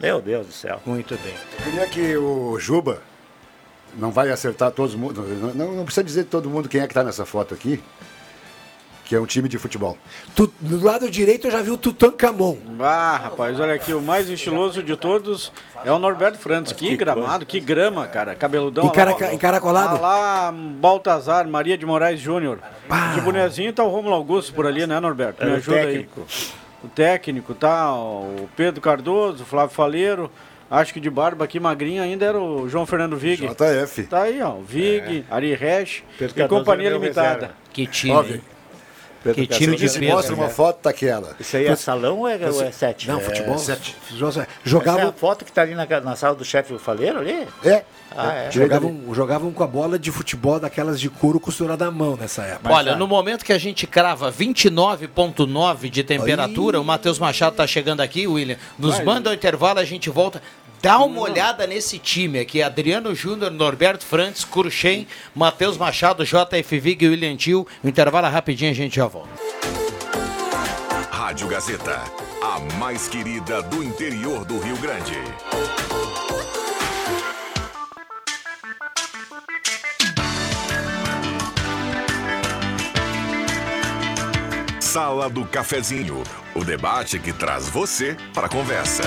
[0.00, 0.80] Meu Deus do céu.
[0.86, 1.34] Muito bem.
[1.58, 3.02] Eu queria que o Juba
[3.96, 5.22] não vai acertar todo mundo.
[5.54, 7.82] Não, não precisa dizer todo mundo quem é que está nessa foto aqui.
[9.12, 9.98] Que é um time de futebol.
[10.34, 12.56] Tu- do lado direito eu já vi o Tutankhamon.
[12.80, 15.52] Ah, rapaz, olha aqui, o mais estiloso de todos
[15.84, 16.72] é o Norberto Frantes.
[16.72, 18.34] Que, gramado, que grama, cara.
[18.34, 18.86] Cabeludão.
[18.86, 20.00] Encaraca- lá, encaracolado?
[20.00, 22.58] Lá, lá, Baltazar, Maria de Moraes Júnior.
[23.14, 25.44] De bonezinho tá o Romulo Augusto por ali, né, Norberto?
[25.44, 26.20] Me É o ajuda técnico.
[26.26, 26.46] aí.
[26.82, 27.92] O técnico, tá?
[27.94, 30.30] O Pedro Cardoso, o Flávio Faleiro.
[30.70, 33.46] Acho que de barba aqui, magrinho, ainda era o João Fernando Vig.
[33.46, 34.04] JF.
[34.04, 34.52] Tá aí, ó.
[34.54, 37.28] o Vig, Ari Resch e Companhia é Limitada.
[37.34, 37.54] reserva.
[37.74, 38.14] Que time.
[38.14, 38.34] Ó, Vig.
[38.36, 38.40] hein?
[38.40, 38.61] Pedro
[39.22, 41.36] Que time de é peso, mostra uma foto, tá aquela.
[41.38, 43.06] Isso aí é salão ou é, ou é sete?
[43.06, 43.58] Não, É futebol.
[43.58, 43.96] sete.
[44.64, 47.46] Jogava, Essa é a foto que está ali na, na sala do chefe Faleiro ali?
[47.64, 47.84] É.
[48.16, 48.50] Ah, é.
[48.50, 52.72] jogavam, jogavam com a bola de futebol daquelas de couro costurada à mão nessa época.
[52.72, 58.00] Olha, no momento que a gente crava 29,9 de temperatura, o Matheus Machado tá chegando
[58.00, 58.56] aqui, William.
[58.78, 60.42] Nos manda o intervalo, a gente volta.
[60.82, 67.04] Dá uma olhada nesse time aqui: Adriano Júnior, Norberto Frantes, Cruxem, Matheus Machado, JF Vig
[67.04, 67.64] e William Tio.
[67.84, 69.30] O intervalo é rapidinho, a gente já volta.
[71.08, 72.02] Rádio Gazeta,
[72.42, 75.16] a mais querida do interior do Rio Grande.
[84.80, 86.24] Sala do Cafezinho,
[86.56, 89.04] o debate que traz você para a conversa.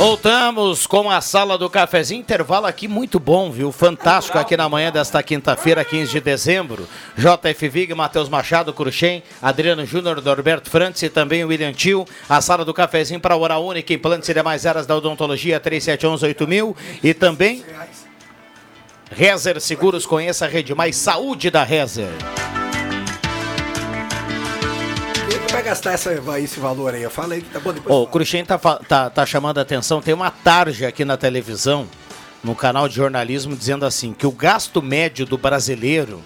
[0.00, 3.70] Voltamos com a sala do cafezinho, intervalo aqui muito bom, viu?
[3.70, 6.88] Fantástico aqui na manhã desta quinta-feira, 15 de dezembro.
[7.18, 12.06] JF Vig, Matheus Machado, Cruxem, Adriano Júnior, Norberto Frantes e também William Tio.
[12.26, 16.74] A sala do cafezinho para Hora Única, implantes e demais áreas da odontologia, 3711-8000.
[17.04, 17.62] E também
[19.10, 22.08] Rezer Seguros, conheça a rede mais saúde da Rezer.
[25.52, 27.02] Vai gastar essa, esse valor aí?
[27.02, 27.94] Eu falei que tá bom depois.
[27.94, 31.88] Ô, o Cruxem tá, tá, tá chamando a atenção, tem uma tarja aqui na televisão,
[32.42, 36.22] no canal de jornalismo, dizendo assim, que o gasto médio do brasileiro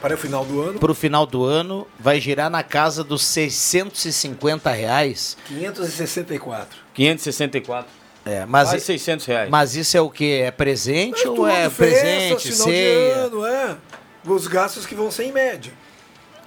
[0.00, 3.24] Para o final do ano, para o final do ano vai girar na casa dos
[3.24, 5.36] 650 reais.
[5.48, 6.78] 564.
[6.94, 7.90] 564.
[8.24, 9.50] É, mas, Quase 600 reais.
[9.50, 10.40] mas isso é o que?
[10.40, 13.14] É presente ou é Tudo, festa, presente, final de ceia?
[13.14, 13.76] ano, é.
[14.26, 15.72] Os gastos que vão ser em média.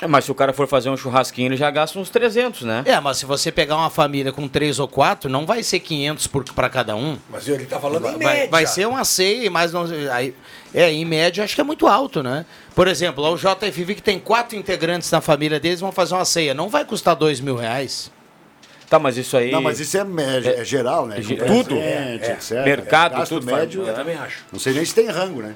[0.01, 2.81] É, mas se o cara for fazer um churrasquinho, ele já gasta uns 300, né?
[2.85, 6.27] É, mas se você pegar uma família com três ou quatro, não vai ser 500
[6.55, 7.17] para cada um.
[7.29, 8.49] Mas ele tá falando em Vai, média.
[8.49, 9.85] vai ser uma ceia, mas não.
[10.11, 10.33] Aí,
[10.73, 12.45] é, em média, acho que é muito alto, né?
[12.73, 16.25] Por exemplo, lá o JFV que tem quatro integrantes na família deles vão fazer uma
[16.25, 16.53] ceia.
[16.55, 18.11] Não vai custar dois mil reais.
[18.89, 19.51] Tá, mas isso aí.
[19.51, 21.17] Não, mas isso é, médio, é, geral, né?
[21.19, 21.77] é tudo.
[21.77, 22.51] É, É, etc.
[22.65, 23.81] mercado, tudo médio.
[23.85, 24.39] faz- Eu também acho.
[24.51, 25.55] Não sei nem se tem rango, né?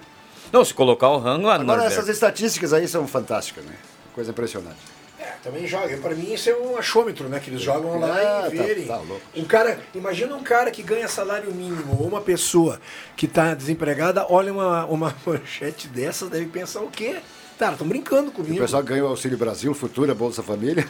[0.54, 1.92] Não, se colocar o rango, ah, Agora, Norberto.
[1.94, 3.74] essas estatísticas aí são fantásticas, né?
[4.16, 4.78] Coisa impressionante.
[5.20, 5.96] É, também joga.
[5.98, 7.40] Pra mim isso é um achômetro, né?
[7.40, 8.88] Que eles jogam lá Ah, e tá- verem.
[8.88, 9.22] tá louco.
[9.36, 12.80] um cara, imagina um cara que ganha salário mínimo ou uma pessoa
[13.16, 17.18] que tá desempregada, olha uma, uma manchete dessas, deve pensar o quê?
[17.60, 18.58] Cara, estão brincando E o comigo.
[18.60, 20.86] pessoal ganha o Auxílio Brasil, Futura, Bolsa Família.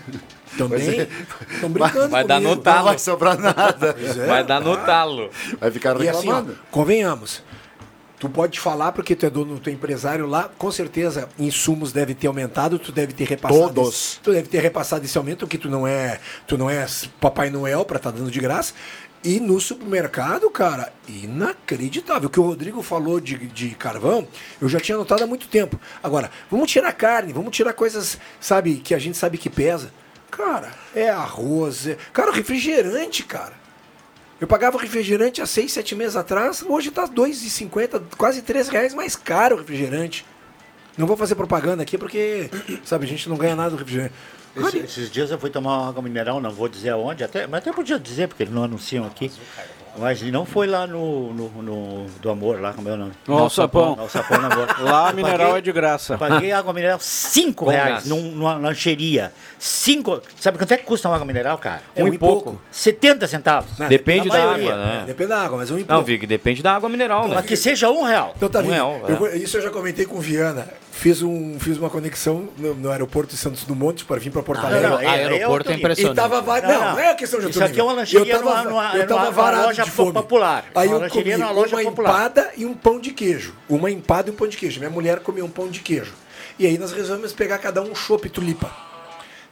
[0.57, 1.07] Também Vai
[1.53, 2.55] estão brincando Vai dar comigo.
[2.55, 2.77] no talo.
[2.77, 3.95] Não vai sobrar nada.
[3.99, 4.25] É.
[4.25, 5.29] Vai dar no talo.
[5.59, 6.57] Vai ficar E assim, ó, reclamando.
[6.71, 7.43] convenhamos.
[8.25, 12.15] Tu pode falar porque tu é dono, tu é empresário lá, com certeza insumos deve
[12.15, 13.71] ter aumentado, tu deve ter repassado.
[13.71, 13.87] Todos.
[13.93, 16.87] Esse, tu deve ter repassado esse aumento, que tu não é, tu não é
[17.21, 18.73] Papai Noel para estar dando de graça.
[19.23, 22.27] E no supermercado, cara, inacreditável.
[22.27, 24.27] O que o Rodrigo falou de, de carvão,
[24.59, 25.79] eu já tinha notado há muito tempo.
[26.01, 29.91] Agora, vamos tirar carne, vamos tirar coisas, sabe, que a gente sabe que pesa.
[30.31, 31.97] Cara, é arroz, é...
[32.11, 33.64] Cara, refrigerante, cara.
[34.39, 38.93] Eu pagava refrigerante há 6, 7 meses atrás, hoje tá R$ 2,50, quase 3 reais
[38.93, 40.25] mais caro o refrigerante.
[40.97, 42.49] Não vou fazer propaganda aqui porque,
[42.83, 44.13] sabe, a gente não ganha nada do refrigerante.
[44.55, 47.59] Esse- esses dias eu fui tomar uma água mineral, não vou dizer aonde, até, mas
[47.61, 49.31] até podia dizer, porque eles não anunciam aqui.
[49.97, 53.13] Mas ele não foi lá no, no, no- do amor, lá como é o nome?
[53.25, 53.95] No Alçapão.
[53.97, 54.67] Alçapão no amor.
[54.81, 56.17] Lá Eu mineral paguei- é de graça.
[56.17, 59.31] Paguei água mineral 5 Com reais num- numa lancheria.
[59.57, 61.81] Cinco, sabe quanto é que custa uma água mineral, cara?
[61.95, 62.61] É um e pouco.
[62.69, 63.79] 70 centavos.
[63.79, 64.99] Não, Depende da maioria, água, né?
[65.03, 66.03] é, Depende da água, mas um e Não, pouco.
[66.03, 67.35] Vig, depende da água mineral, né?
[67.35, 68.33] Mas que seja um real.
[68.35, 68.73] Então tá Um vendo?
[68.73, 69.37] real, Eu é.
[69.37, 70.67] isso eu já comentei com o Viana.
[70.97, 74.63] Fiz, um, fiz uma conexão no, no aeroporto de Santos Dumont para vir para Porto
[74.63, 74.87] Ah, Alegre.
[74.89, 75.75] não, Ah, aeroporto é outro nível.
[75.75, 76.15] E impressionante.
[76.15, 76.91] tava va- Não, não, não.
[76.93, 79.19] não é questão de Isso aqui é uma lancheria Eu tava, numa- numa- eu tava
[79.21, 80.13] numa varado loja de fome.
[80.13, 80.65] popular.
[80.73, 82.09] Aí Uma eu comi numa uma popular.
[82.11, 83.53] empada e um pão de queijo.
[83.69, 84.79] Uma empada e um pão de queijo.
[84.79, 86.13] Minha mulher comia um pão de queijo.
[86.57, 88.71] E aí nós resolvemos pegar cada um um chopp tulipa.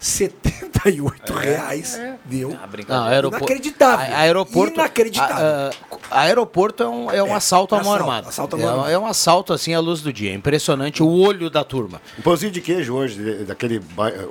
[0.04, 2.58] 78 reais deu.
[2.88, 4.14] Não, aeropo- Inacreditável.
[4.16, 5.36] A- aeroporto, Inacreditável.
[5.46, 5.72] a-
[6.12, 8.30] a- aeroporto é um, é um assalto à mão assalto, armada.
[8.30, 8.92] assalto à mão é, armada.
[8.92, 10.34] é um assalto assim à luz do dia.
[10.34, 12.02] Impressionante o olho da turma.
[12.20, 13.82] Um pãozinho de queijo hoje, daquele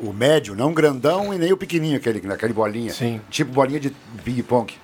[0.02, 2.92] o médio, não grandão e nem o pequenininho, aquele, naquele bolinha.
[2.92, 3.20] Sim.
[3.30, 3.90] Tipo bolinha de
[4.22, 4.74] ping-pong.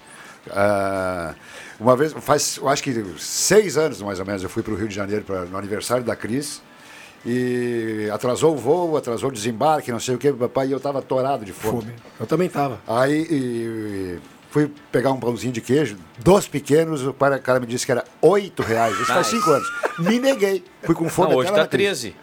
[0.51, 1.35] Ah,
[1.79, 4.77] uma vez, faz, eu acho que seis anos mais ou menos, eu fui para o
[4.77, 6.63] Rio de Janeiro pra, no aniversário da Cris.
[7.27, 11.03] E atrasou o voo, atrasou o desembarque, não sei o que, papai, e eu estava
[11.03, 11.81] torado de fome.
[11.83, 11.95] Fome.
[12.21, 12.81] Eu também tava.
[12.87, 14.19] Aí e-
[14.51, 18.05] fui pegar um pãozinho de queijo, dos pequenos, o cara, cara me disse que era
[18.21, 18.95] oito reais.
[18.97, 19.31] Isso faz Nice.
[19.39, 19.69] cinco anos.
[19.99, 20.65] Me neguei.
[20.83, 22.01] Fui com fome Não, hoje tá Cris.
[22.01, 22.17] 13.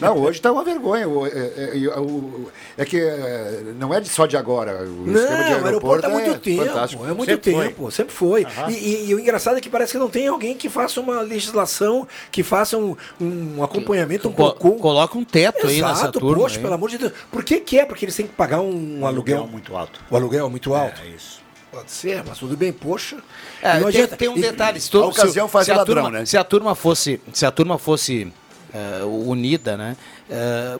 [0.00, 1.08] Não, hoje está uma vergonha.
[1.08, 4.82] O- É, é- é- o- é que é, não é só de agora.
[4.84, 6.64] O Não, esquema de o aeroporto há muito é tempo.
[6.66, 7.04] fantástico.
[7.06, 7.68] É muito Sempre foi.
[7.68, 8.46] tempo, sempre foi.
[8.68, 11.20] E, e- e o engraçado é que parece que não tem alguém que faça uma
[11.20, 14.78] legislação, que faça um, um acompanhamento um Co- pouco.
[14.80, 16.42] Coloca um teto aí nessa Exato, turma.
[16.42, 16.62] poxa, hein?
[16.62, 17.12] pelo amor de Deus.
[17.30, 17.84] Por que, que é?
[17.84, 19.38] Porque eles têm que pagar um, Um aluguel.
[19.38, 20.00] aluguel muito alto.
[20.10, 21.00] O aluguel é muito alto?
[21.02, 21.40] É isso.
[21.70, 23.16] Pode ser, mas tudo bem, poxa.
[23.62, 24.16] É, não tem, adianta.
[24.16, 24.80] tem um detalhe.
[24.80, 26.24] Se a ocasião se- faz se a ladrão, turma- né?
[26.26, 28.32] Se a turma fosse, se a turma fosse
[28.72, 29.96] eh, unida, né?
[30.30, 30.78] eh,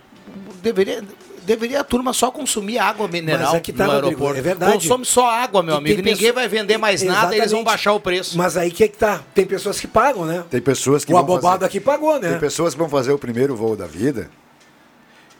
[0.62, 1.02] deveria,
[1.44, 4.38] deveria a turma só consumir água mineral Mas é que tá, no Rodrigo, aeroporto.
[4.38, 4.72] é verdade.
[4.72, 5.96] Consome só água, meu E amigo.
[5.98, 7.64] Ninguém pessoa- vai vender mais nada, eles vão Exatamente.
[7.64, 8.36] baixar o preço.
[8.38, 9.22] Mas aí que é que tá?
[9.34, 10.44] Tem pessoas que pagam, né?
[10.50, 12.30] Tem pessoas que o vão abobado fazer, aqui pagou, né?
[12.30, 14.30] Tem pessoas que vão fazer o primeiro voo da vida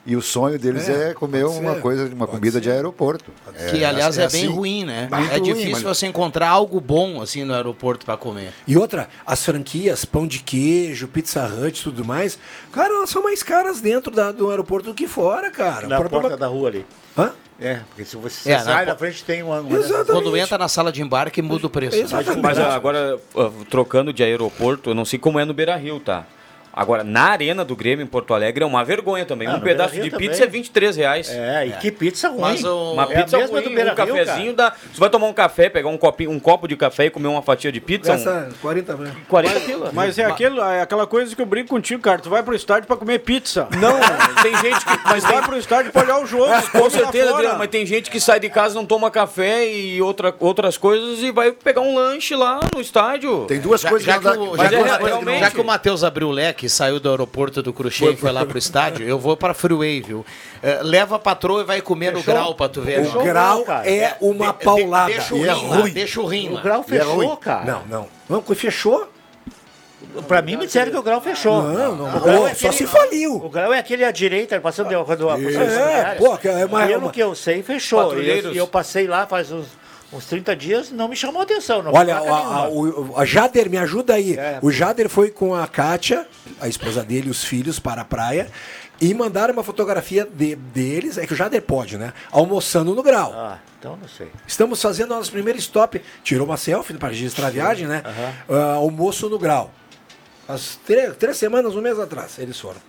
[0.07, 1.81] e o sonho deles É, é, comer pode uma ser.
[1.81, 3.33] coisa, uma comida de aeroporto.
[3.71, 5.09] Que, É, aliás, é, assim- bem ruim, né?
[5.11, 8.53] Muito é ruim, difícil mas- você encontrar algo bom assim no aeroporto para comer.
[8.67, 12.39] E outra, as franquias, pão de queijo, Pizza Hut e tudo mais,
[12.73, 15.89] cara, elas são mais caras dentro da- do aeroporto do que fora, cara.
[15.89, 16.87] Na porta da rua ali.
[17.19, 17.33] Hã?
[17.59, 19.61] É, porque se você É, sai na frente tem uma...
[19.61, 20.13] uma Exatamente.
[20.13, 21.97] Quando entra na sala de embarque, muda o preço.
[21.97, 22.43] Exatamente.
[22.43, 25.99] Mas ah, agora, ah, trocando de aeroporto, eu não sei como é no Beira Rio,
[25.99, 26.27] tá?
[26.77, 29.49] Agora, na arena do Grêmio em Porto Alegre é uma vergonha também.
[29.49, 30.43] Ah, um pedaço de pizza também.
[30.43, 31.31] é 23 reais.
[31.31, 32.41] É, e que pizza ruim.
[32.43, 34.75] Mas o- Uma É pizza ruim, um cafezinho dá.
[34.93, 37.41] Você vai tomar um café, pegar um copinho, um copo de café e comer uma
[37.41, 39.11] fatia de pizza, um, Gasta 40 mil.
[39.27, 39.91] 40 pila.
[39.95, 42.19] Mas é, aquilo, é aquela coisa que eu brinco contigo, cara.
[42.19, 43.69] Tu vai pro estádio pra comer pizza.
[43.81, 43.99] Não,
[44.43, 44.99] tem gente que.
[45.05, 46.47] Mas vai pro estádio pra olhar o jogo.
[46.73, 47.33] Com come lá certeza.
[47.35, 51.21] Adriano, mas tem gente que sai de casa, não toma café e outra, outras coisas
[51.23, 53.47] e vai pegar um lanche lá no estádio.
[53.47, 56.05] Tem duas Já, coisas já que, não que, já, é que já que o Matheus
[56.05, 59.37] abriu o leque, saiu do aeroporto do Cruxê e foi lá pro estádio, eu vou
[59.37, 60.25] pra Freeway, viu?
[60.63, 62.35] Eh, leva a patroa e vai comer no Fechou?
[62.35, 63.01] grau pra tu ver.
[63.01, 63.23] O ó.
[63.23, 63.89] grau cara.
[63.91, 65.13] é uma De- paulada.
[65.13, 65.93] Deixa o E é lá, ruim.
[65.93, 66.61] deixa o rim O lá.
[66.63, 67.65] grau é fechou, cara.
[67.65, 68.09] Não, não.
[68.29, 69.09] Não, que fechou?
[70.29, 71.63] Pra mim me disseram que o grau fechou.
[71.63, 72.17] Não, não.
[72.17, 73.35] O grau Ô, é só aquele- se faliu.
[73.37, 76.87] O grau é aquele à direita, passando de, quando a É, pô, que é uma-
[76.87, 78.19] Pelo uma- que eu sei, fechou.
[78.19, 79.67] E eu, e eu passei lá faz uns,
[80.17, 81.83] uns 30 dias, não me chamou atenção.
[81.83, 82.21] Não Olha, a,
[82.65, 84.37] a, o, a Jader, me ajuda aí.
[84.39, 84.59] É.
[84.63, 86.27] O Jader foi com a Kátia,
[86.61, 88.49] a esposa dele, e os filhos, para a praia.
[89.01, 92.15] E mandaram uma fotografia de- deles, é que o Jader pode, né?
[92.33, 93.31] Almoçando no grau.
[93.35, 94.29] Ah, então não sei.
[94.47, 96.01] Estamos fazendo nosso primeiro stop.
[96.25, 98.03] Tirou uma selfie para registrar a viagem, né?
[98.49, 99.71] Ah, almoço no grau.
[100.49, 102.81] As três, três semanas, um mês atrás, eles foram.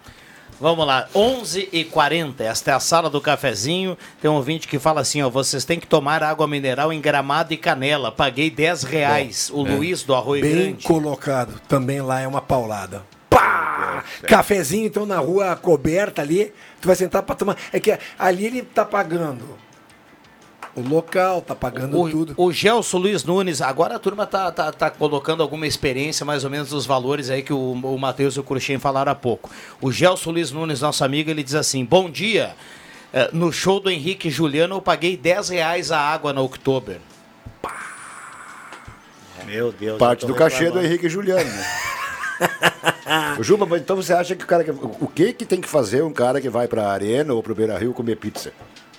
[0.59, 3.95] Vamos lá, 11h40, esta é a sala do cafezinho.
[4.19, 7.53] Tem um ouvinte que fala assim: ó, vocês têm que tomar água mineral em gramado
[7.53, 8.11] e canela.
[8.11, 9.51] Paguei 10 reais.
[9.53, 10.83] o Luiz do Arroio Bem Grande.
[10.83, 11.61] colocado.
[11.67, 13.03] Também lá é uma paulada.
[13.29, 14.03] Pá!
[14.23, 16.51] Cafezinho, então, na rua coberta ali.
[16.81, 17.55] Tu vai sentar para tomar.
[17.71, 19.66] É que ali ele tá pagando
[20.77, 22.33] o local, tá pagando O, tudo.
[22.37, 26.49] o Gelson Luiz Nunes, agora a turma tá, tá, tá colocando alguma experiência, mais ou
[26.49, 29.49] menos, dos valores aí que o, o Matheus e o Cruxem falaram há pouco.
[29.81, 32.55] O Gelson Luiz Nunes, nosso amigo, ele diz assim: Bom dia.
[33.11, 36.97] eh, no show do Henrique e Juliano, eu paguei 10 reais a água na Oktober.
[39.45, 39.97] Meu Deus.
[39.97, 40.87] Parte do cachê do reclamando.
[40.87, 41.65] Henrique e Juliano, né?
[43.39, 45.67] Ô, Juba, mas então você acha que o cara que, o que que tem que
[45.69, 48.51] fazer um cara que vai pra arena ou pro Beira Rio comer pizza?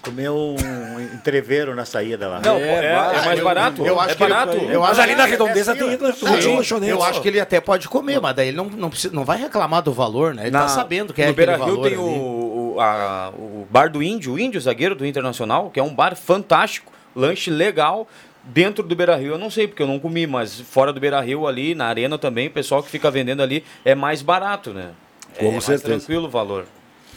[0.08, 2.40] Comeu um entreveiro na saída lá.
[2.40, 3.84] Não, é, é mais barato.
[3.84, 4.56] eu acho é que ele- barato.
[4.56, 7.40] eu Mas acho ali na é redondeza assim, tem tem eu, eu acho que ele
[7.40, 10.42] até pode comer, mas daí ele não, não, precisa, não vai reclamar do valor, né?
[10.44, 11.96] Ele tá sabendo que é no aquele Beira Rio tem ali.
[11.96, 15.94] o, o, a- o bar do Índio, o Índio, zagueiro do Internacional, que é um
[15.94, 18.08] bar fantástico, lanche legal.
[18.44, 21.20] Dentro do Beira Rio eu não sei, porque eu não comi, mas fora do Beira
[21.20, 24.90] Rio ali, na arena também, o pessoal que fica vendendo ali é mais barato, né?
[25.38, 25.98] Com é mais certeza.
[25.98, 26.64] tranquilo o valor.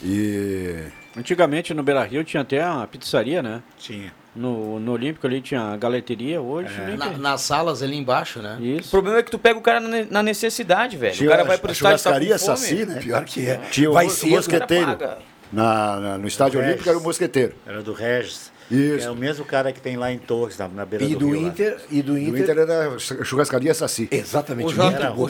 [0.04, 0.76] E
[1.16, 3.62] Antigamente no Beira Rio tinha até uma pizzaria, né?
[3.78, 4.12] Tinha.
[4.34, 6.96] No, no Olímpico ali tinha a galeteria, hoje É.
[6.96, 8.56] Na- nas salas ali embaixo, né?
[8.58, 8.90] O Isso.
[8.90, 11.12] problema é que tu pega o cara na na necessidade, velho.
[11.14, 12.56] tinha o cara vai pro a estádio tá churrascaria fome.
[12.58, 13.00] Saci, né?
[13.00, 13.56] Pior que é.
[13.70, 14.92] Tinha o Vai mosqueteiro.
[14.92, 15.18] o cara paga.
[15.52, 16.60] Na, na- no estádio.
[16.60, 17.54] Olímpico era o mosqueteiro.
[17.66, 18.50] Era do Regis.
[18.72, 19.06] Isso.
[19.06, 21.26] É o mesmo cara que tem lá em Torres, na, na beira E do, do
[21.30, 21.48] rio lá.
[21.48, 24.08] Inter, e do Do Inter, Inter era churrascaria Saci.
[24.10, 24.74] exatamente.
[24.74, 25.26] O Era o bom.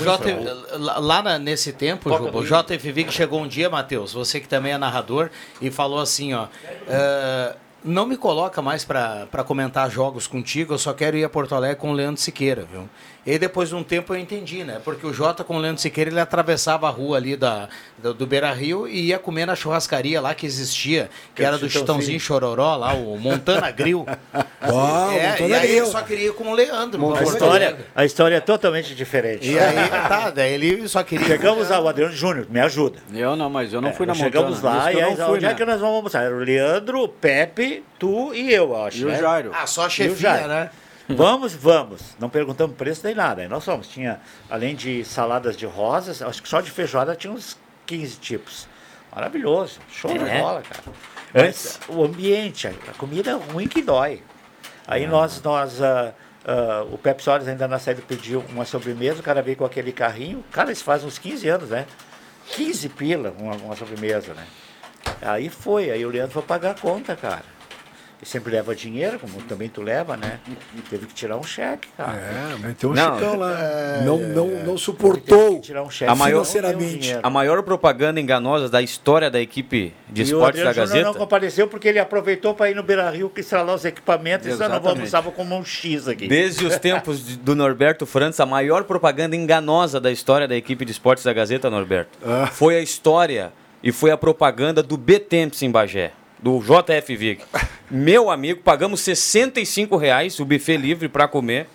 [1.01, 4.73] lá- na- nesse tempo, Juba, o JFV que chegou um dia, Matheus, você que também
[4.73, 5.29] é narrador,
[5.61, 6.47] e falou assim, ó,
[6.89, 11.55] "Ah, não me coloca mais para comentar jogos contigo, eu só quero ir a Porto
[11.55, 12.89] Alegre com o Leandro Siqueira, viu?
[13.25, 14.81] E aí, depois de um tempo eu entendi, né?
[14.85, 17.69] Porque o Jota com o Leandro Siqueira, ele atravessava a rua ali da,
[17.99, 21.71] do, do Beira Rio e ia comer na churrascaria lá que existia, que era do
[21.71, 24.05] Chitãozinho Chororó, lá, o Montana Grill.
[24.63, 25.85] Ó, é, Montana e aí Grill.
[25.85, 27.15] ele só queria ir com o Leandro.
[27.15, 29.49] A história, a história é totalmente diferente.
[29.51, 31.27] E aí, tá, daí ele só queria.
[31.27, 32.99] Chegamos ao Adriano Júnior, me ajuda.
[33.15, 34.75] Eu não, mas eu não fui na Chegamos Montana.
[34.79, 35.55] lá Isso e que aí, fui, onde é né?
[35.55, 36.25] que nós vamos almoçar?
[36.25, 38.99] Era o Leandro, o Pepe, tu e eu, acho.
[38.99, 39.19] E o né?
[39.19, 39.53] Jairo.
[39.55, 40.49] Ah, só a o chefia, Jairo.
[40.49, 40.71] né?
[41.17, 42.17] Vamos, vamos.
[42.19, 43.43] Não perguntamos preço nem nada.
[43.43, 43.89] Aí nós fomos.
[43.89, 47.57] Tinha, além de saladas de rosas, acho que só de feijoada tinha uns
[47.87, 48.69] 15 tipos.
[49.15, 49.79] Maravilhoso.
[49.91, 50.41] Show de É.
[50.41, 50.83] bola, cara.
[51.35, 54.23] Antes, o ambiente, a comida é ruim que dói.
[54.87, 56.13] Aí nós, nós ah,
[56.45, 59.93] ah, o Pepe Soares ainda na saída pediu uma sobremesa, o cara veio com aquele
[59.93, 60.45] carrinho.
[60.51, 61.87] Cara, isso faz uns 15 anos, né?
[62.49, 64.47] 15 pila uma, uma sobremesa, né?
[65.21, 67.45] Aí foi, aí o Leandro foi pagar a conta, cara.
[68.23, 70.39] E sempre leva dinheiro, como também tu leva, né?
[70.89, 72.13] Teve que tirar um cheque, cara.
[72.17, 73.59] É, meteu um Não, chicão lá.
[73.61, 76.09] é, não, não, não Teve suportou que tirar um cheque.
[76.09, 77.19] A maior- financeiramente.
[77.21, 81.03] A maior propaganda enganosa da história da equipe de E o esportes da Júnior não
[81.03, 81.19] Gazeta.
[81.19, 84.59] compareceu porque ele aproveitou para ir no Beira Rio que instalar os equipamentos e nós
[84.61, 84.95] não Exatamente.
[84.95, 86.29] vamos usar como um X aqui.
[86.29, 90.85] Desde os tempos de- do Norberto Frantz, a maior propaganda enganosa da história da equipe
[90.85, 92.17] de esportes da Gazeta, Norberto,
[92.53, 93.53] foi a história
[93.83, 96.13] e foi a propaganda do B-Temps em Bagé,
[96.43, 97.41] do JF Vig.
[97.89, 101.69] Meu amigo, pagamos 65 reais o buffet livre para comer.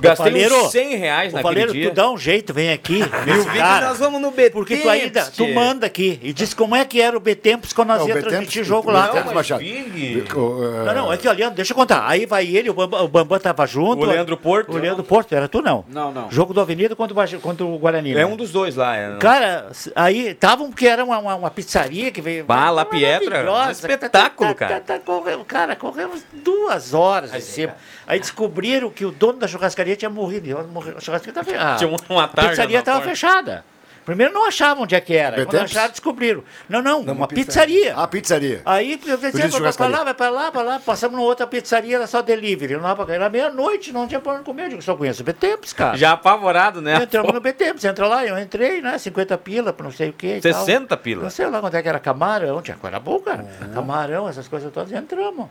[0.00, 1.90] Gastei Faleiro, uns 100 reais O naquele Valeiro, dia.
[1.90, 2.98] tu dá um jeito, vem aqui.
[3.26, 4.52] E o Vig, nós vamos no B-Temps.
[4.52, 7.88] Porque tu ainda, tu manda aqui e diz como é que era o B-Tempos quando
[7.88, 9.02] nós Não, o ia transmitir jogo lá.
[9.02, 9.34] B-Tempos, cara.
[9.34, 9.60] Machado.
[9.60, 10.24] Vig.
[10.34, 12.06] O, eh, Não, não, é que olhando, deixa eu contar.
[12.08, 14.02] Aí vai ele, o Bambam, o Bambam tava junto.
[14.02, 14.72] O Leandro Porto.
[14.72, 15.84] O Leandro Porto, era tu não?
[15.88, 16.30] Não, não.
[16.30, 18.12] Jogo do Avenida contra o, Bagi- contra o Guarani.
[18.12, 18.26] É né?
[18.26, 18.96] um dos dois lá.
[18.96, 19.16] É.
[19.18, 22.44] Cara, aí estavam que era uma, uma, uma pizzaria que veio.
[22.44, 24.80] Bah, La Pietra, um espetáculo, Tá, cara.
[24.80, 27.74] tá, tá, corremos, cara, corremos duas horas em cima.
[28.06, 30.58] Aí descobriram que o dono da churrascaria tinha morrido.
[30.58, 31.76] A churrascaria estava fechada.
[31.76, 33.64] Tinha uma A tarja pizzaria estava fechada.
[34.08, 35.44] Primeiro não achavam onde é que era.
[35.44, 36.42] Quando acharam, descobriram.
[36.66, 37.94] Não, não, uma, uma pizzaria.
[37.94, 38.62] A pizzaria.
[38.64, 40.80] Aí eu pensei, vai pra lá, vai pra lá, pra lá.
[40.80, 42.78] Passamos numa outra pizzaria, era só delivery.
[42.78, 44.62] Não pra Era meia-noite, não tinha pra onde comer.
[44.62, 45.94] Eu digo, só conheço Betempos, cara.
[45.94, 47.02] Já apavorado, né?
[47.02, 47.40] Entramos no
[47.78, 48.96] você entra lá, eu entrei, né?
[48.96, 50.40] 50 pila, pra não sei o que.
[50.40, 51.24] 60 pila.
[51.24, 53.44] Não sei lá quanto é que era camarão, tinha coisa boa, cara.
[53.74, 55.50] Camarão, essas coisas todas, entramos.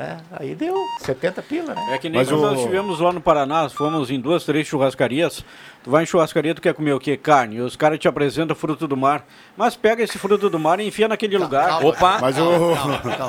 [0.00, 1.88] É, aí deu 70 pila, né?
[1.94, 4.64] É que nem Mas quando o- nós estivemos lá no Paraná, fomos em duas, três
[4.64, 5.44] churrascarias.
[5.88, 7.16] Tu vai em churrascaria, tu quer comer o quê?
[7.16, 7.62] Carne.
[7.62, 9.24] Os caras te apresentam fruto do mar.
[9.56, 11.82] Mas pega esse fruto do mar e enfia naquele lugar.
[11.82, 12.18] Opa!
[12.20, 12.74] Mas o.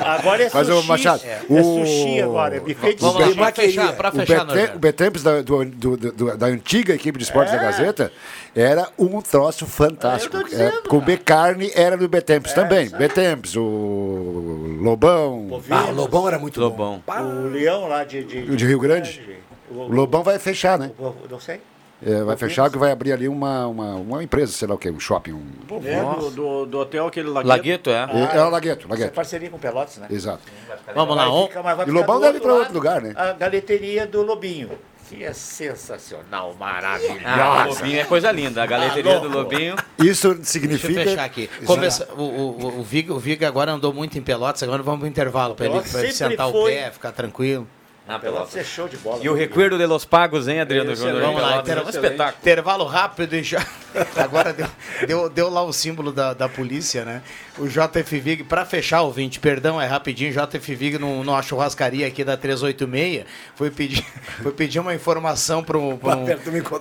[0.05, 0.77] Agora é Mas, sushi.
[0.77, 4.11] ô, Machado, é, o- é sushi agora, é buffet de Vamos lá, fechar, pra O
[4.11, 4.45] fechar,
[4.75, 7.57] o Betemps da, do- do- do- da antiga equipe de esportes É.
[7.57, 8.11] da Gazeta
[8.53, 10.35] era um troço fantástico.
[10.35, 12.89] Eu tô dizendo, É, com o B-Carne era do Betemps também.
[12.89, 17.01] Betemps, o Lobão, Ah, o Lobão era muito Lobão.
[17.07, 17.21] bom.
[17.23, 18.21] O leão lá de...
[18.21, 19.39] de, o de Rio Grande.
[19.71, 20.91] O, O Lobão vai fechar, né?
[20.99, 21.61] o- não sei.
[22.01, 24.89] É, vai fechar que vai abrir ali uma, uma, uma empresa, sei lá o que,
[24.89, 25.33] um shopping.
[25.33, 25.45] Um...
[25.83, 27.47] É, do, do, do hotel aquele lagueto.
[27.49, 28.09] Lagueto, é.
[28.33, 29.13] É, é o Lagueto, Isso é Lagueto.
[29.13, 30.07] parceria com Pelotas, né?
[30.09, 30.39] Exato.
[30.95, 33.13] Vamos lá, Vai ficar- E Lobão deve ir pra lado outro lugar, né?
[33.17, 34.71] A galeteria do Lobinho,
[35.09, 37.19] que é sensacional, maravilhosa.
[37.25, 38.63] Ah, o Lobinho é coisa linda.
[38.63, 39.75] A galeteria do Lobinho.
[39.99, 41.01] Isso Deixa significa.
[41.01, 41.49] eu fechar aqui.
[41.65, 45.07] Começa, o, o, o, Vig, o Vig agora andou muito em Pelotas, agora vamos pro
[45.09, 46.71] intervalo para ele, pra ele sentar o foi.
[46.75, 47.67] pé, ficar tranquilo.
[48.17, 49.19] Pelotas é show de bola.
[49.21, 51.15] E o Recuerdo de los Pagos, hein, Adriano Excelente.
[51.17, 51.33] Júnior?
[51.35, 52.37] Vamos lá, Pelotas, inter- um espetáculo.
[52.41, 53.63] intervalo rápido e já.
[54.15, 54.67] Agora deu,
[55.07, 57.21] deu, deu lá o símbolo da, da polícia, né?
[57.57, 60.31] O JF Vig, para fechar o 20, perdão, é rapidinho.
[60.31, 64.05] JF Vig, num- numa churrascaria aqui da 386, foi pedir,
[64.41, 66.25] foi pedir uma informação para um, pra um,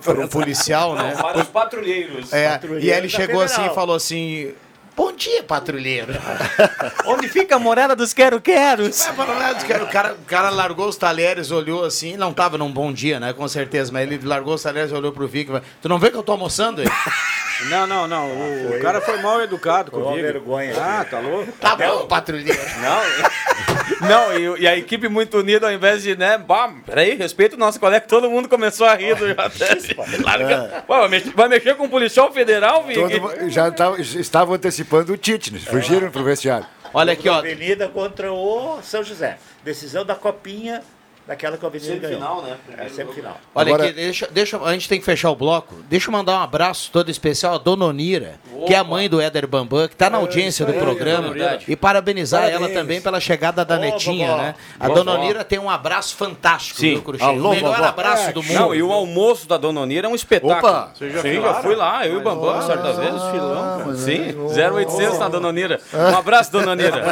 [0.01, 1.15] pra um policial, né?
[1.19, 2.31] Para os patrulheiros.
[2.31, 3.71] É, Patrulheiro e aí ele chegou assim Federal.
[3.71, 4.53] e falou assim:
[4.99, 6.11] Bom dia, patrulheiro.
[7.07, 9.07] Onde fica a morada dos quero-queros?
[9.07, 12.91] É, lá, o cara, o cara largou os talheres, olhou assim, não tava num bom
[12.91, 13.31] dia, né?
[13.31, 16.11] Com certeza, mas ele largou os talheres, olhou pro Vic e falou: Tu não vê
[16.11, 16.87] que eu tô almoçando aí?
[17.65, 18.27] Não, não, não.
[18.27, 20.25] O, cara foi mal educado Foi uma comigo.
[20.27, 20.73] vergonha.
[20.79, 21.51] Ah, tá louco?
[21.53, 22.57] Tá bom, patrulheiro.
[22.81, 27.15] Não, não e, o- e a equipe muito unida, ao invés de, né, bah, peraí,
[27.15, 29.95] respeita o nosso colega, todo mundo começou a rir do JF.
[30.23, 30.83] Larga.
[30.87, 32.99] Ué, vai, mexer, vai mexer com o policial federal, Vig?
[33.19, 35.59] Todo já tava- estavam antecipando o Tite, né?
[35.59, 36.65] fugiram pro vestiário.
[36.93, 37.35] Olha aqui, ó.
[37.39, 39.37] Avenida contra o São José.
[39.63, 40.81] Decisão da Copinha
[41.29, 42.19] daquela que o Avenida ganhou.
[42.19, 42.57] Semifinal, né?
[42.77, 43.37] É, semifinal.
[43.53, 45.75] Olha Agora- aqui, deixa, deixa, a gente tem que fechar o bloco.
[45.87, 49.21] Deixa eu mandar um abraço todo especial à Dona Onira, que é a mãe do
[49.21, 51.29] Éder Bambam, que está na audiência do aí, programa.
[51.29, 51.59] Onira.
[51.67, 52.61] E parabenizar Parabéns.
[52.71, 54.55] ela também pela chegada da netinha, né?
[54.79, 55.03] A Vovó.
[55.03, 56.93] Dona Onira tem um abraço fantástico, Sim.
[56.95, 57.29] viu, Cruxinho?
[57.29, 58.53] Alô, o melhor abraço É, do mundo.
[58.59, 60.57] Não, e o almoço da Dona Onira é um espetáculo.
[60.57, 60.91] Opa!
[60.95, 61.53] Você já Sim, filaram?
[61.53, 63.13] já fui lá, eu e o Bambam, certa vez.
[63.31, 63.95] filão, cara.
[63.95, 65.79] Sim, 0800 na Dona Onira.
[65.93, 67.03] Um abraço, Dona Onira.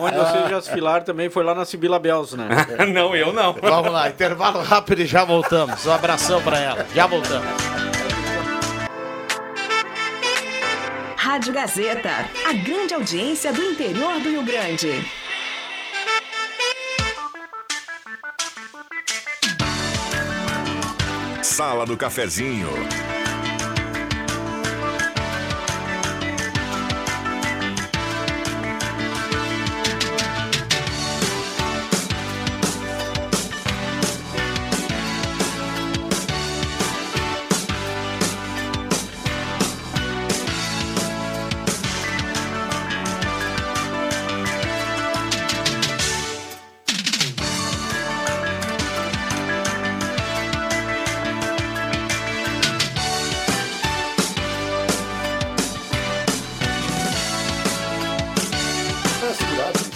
[0.00, 2.46] Onde vocês já se filaram também foi lá na Sibila Bells, né?
[2.92, 3.53] não, eu não.
[3.60, 5.84] Vamos lá, intervalo rápido e já voltamos.
[5.86, 6.86] Um abração pra ela.
[6.94, 7.48] Já voltamos.
[11.16, 12.10] Rádio Gazeta,
[12.48, 15.04] a grande audiência do interior do Rio Grande.
[21.42, 22.68] Sala do Cafezinho.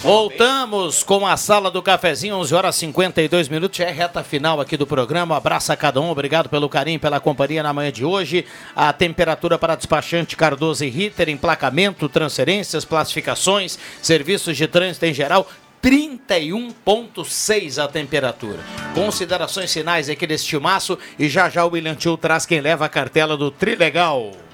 [0.09, 3.79] Voltamos com a sala do cafezinho, 11 horas e 52 minutos.
[3.79, 5.37] É reta final aqui do programa.
[5.37, 8.43] Abraço a cada um, obrigado pelo carinho, pela companhia na manhã de hoje.
[8.75, 15.47] A temperatura para despachante Cardoso e Ritter, emplacamento, transferências, classificações, serviços de trânsito em geral.
[15.79, 18.57] 31,6 a temperatura.
[18.95, 22.89] Considerações finais aqui desse timaço e já já o William Tio traz quem leva a
[22.89, 24.48] cartela do Trilegal.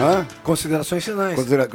[0.00, 0.26] Hã?
[0.42, 1.34] Considerações finais.
[1.36, 1.68] Considera-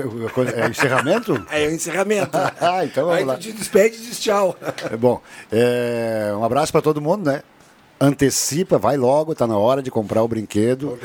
[0.55, 1.45] É encerramento?
[1.51, 2.31] É o encerramento.
[2.59, 3.37] ah, então vamos Aí lá.
[3.37, 4.55] te despede e diz tchau.
[4.91, 7.41] É bom, é, um abraço para todo mundo, né?
[8.01, 10.97] Antecipa, vai logo, tá na hora de comprar o brinquedo.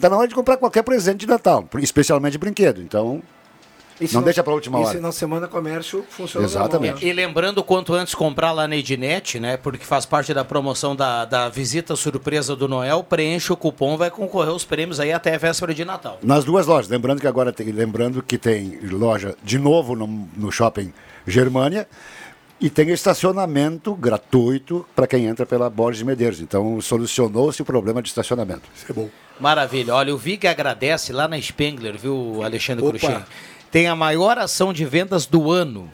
[0.00, 2.82] Tá na hora de comprar qualquer presente de Natal, especialmente brinquedo.
[2.82, 3.22] Então,
[4.00, 4.96] Esse não deixa para última esse hora.
[4.96, 7.04] final de semana comércio funciona Exatamente.
[7.06, 9.56] E lembrando quanto antes comprar lá na Ednet, né?
[9.56, 14.10] Porque faz parte da promoção da, da visita surpresa do Noel, preenche o cupom, vai
[14.10, 16.18] concorrer aos prêmios aí até a véspera de Natal.
[16.22, 20.50] Nas duas lojas, lembrando que agora tem, lembrando que tem loja de novo no, no
[20.50, 20.92] shopping
[21.26, 21.86] Germânia
[22.60, 26.40] e tem estacionamento gratuito para quem entra pela Borges de Medeiros.
[26.40, 28.62] Então solucionou-se o problema de estacionamento.
[28.74, 29.08] Isso é bom.
[29.40, 29.94] Maravilha.
[29.94, 32.84] Olha, o Vig agradece lá na Spengler, viu, Alexandre.
[32.86, 33.24] Cruxem?
[33.70, 35.90] Tem a maior ação de vendas do ano.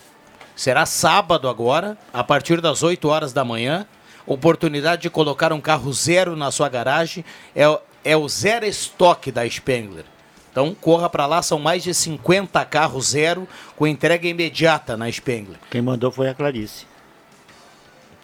[0.54, 3.86] Será sábado agora, a partir das 8 horas da manhã.
[4.26, 7.24] Oportunidade de colocar um carro zero na sua garagem.
[7.54, 10.04] É, o- é o zero estoque da Spengler.
[10.50, 13.46] Então corra para lá, são mais de 50 carros zero
[13.76, 15.58] com entrega imediata na Spengler.
[15.70, 16.86] Quem mandou foi a Clarice.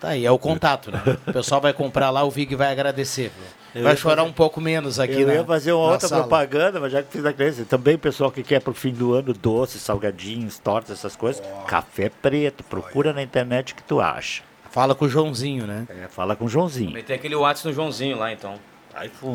[0.00, 1.00] Tá aí, é o contato, né?
[1.26, 3.30] O pessoal vai comprar lá, o Vig vai agradecer.
[3.74, 6.22] Eu Vai chorar fazer- um pouco menos aqui eu na ia fazer uma outra sala.
[6.22, 9.14] propaganda, mas já que fiz a Clarice, também o pessoal que quer pro fim do
[9.14, 14.42] ano doces, salgadinhos, tortas, essas coisas, café preto, procura na internet o que tu acha.
[14.70, 15.86] Fala com o Joãozinho, né?
[15.88, 16.90] É, fala com o Joãozinho.
[16.92, 18.54] Meter aquele WhatsApp no Joãozinho lá, então.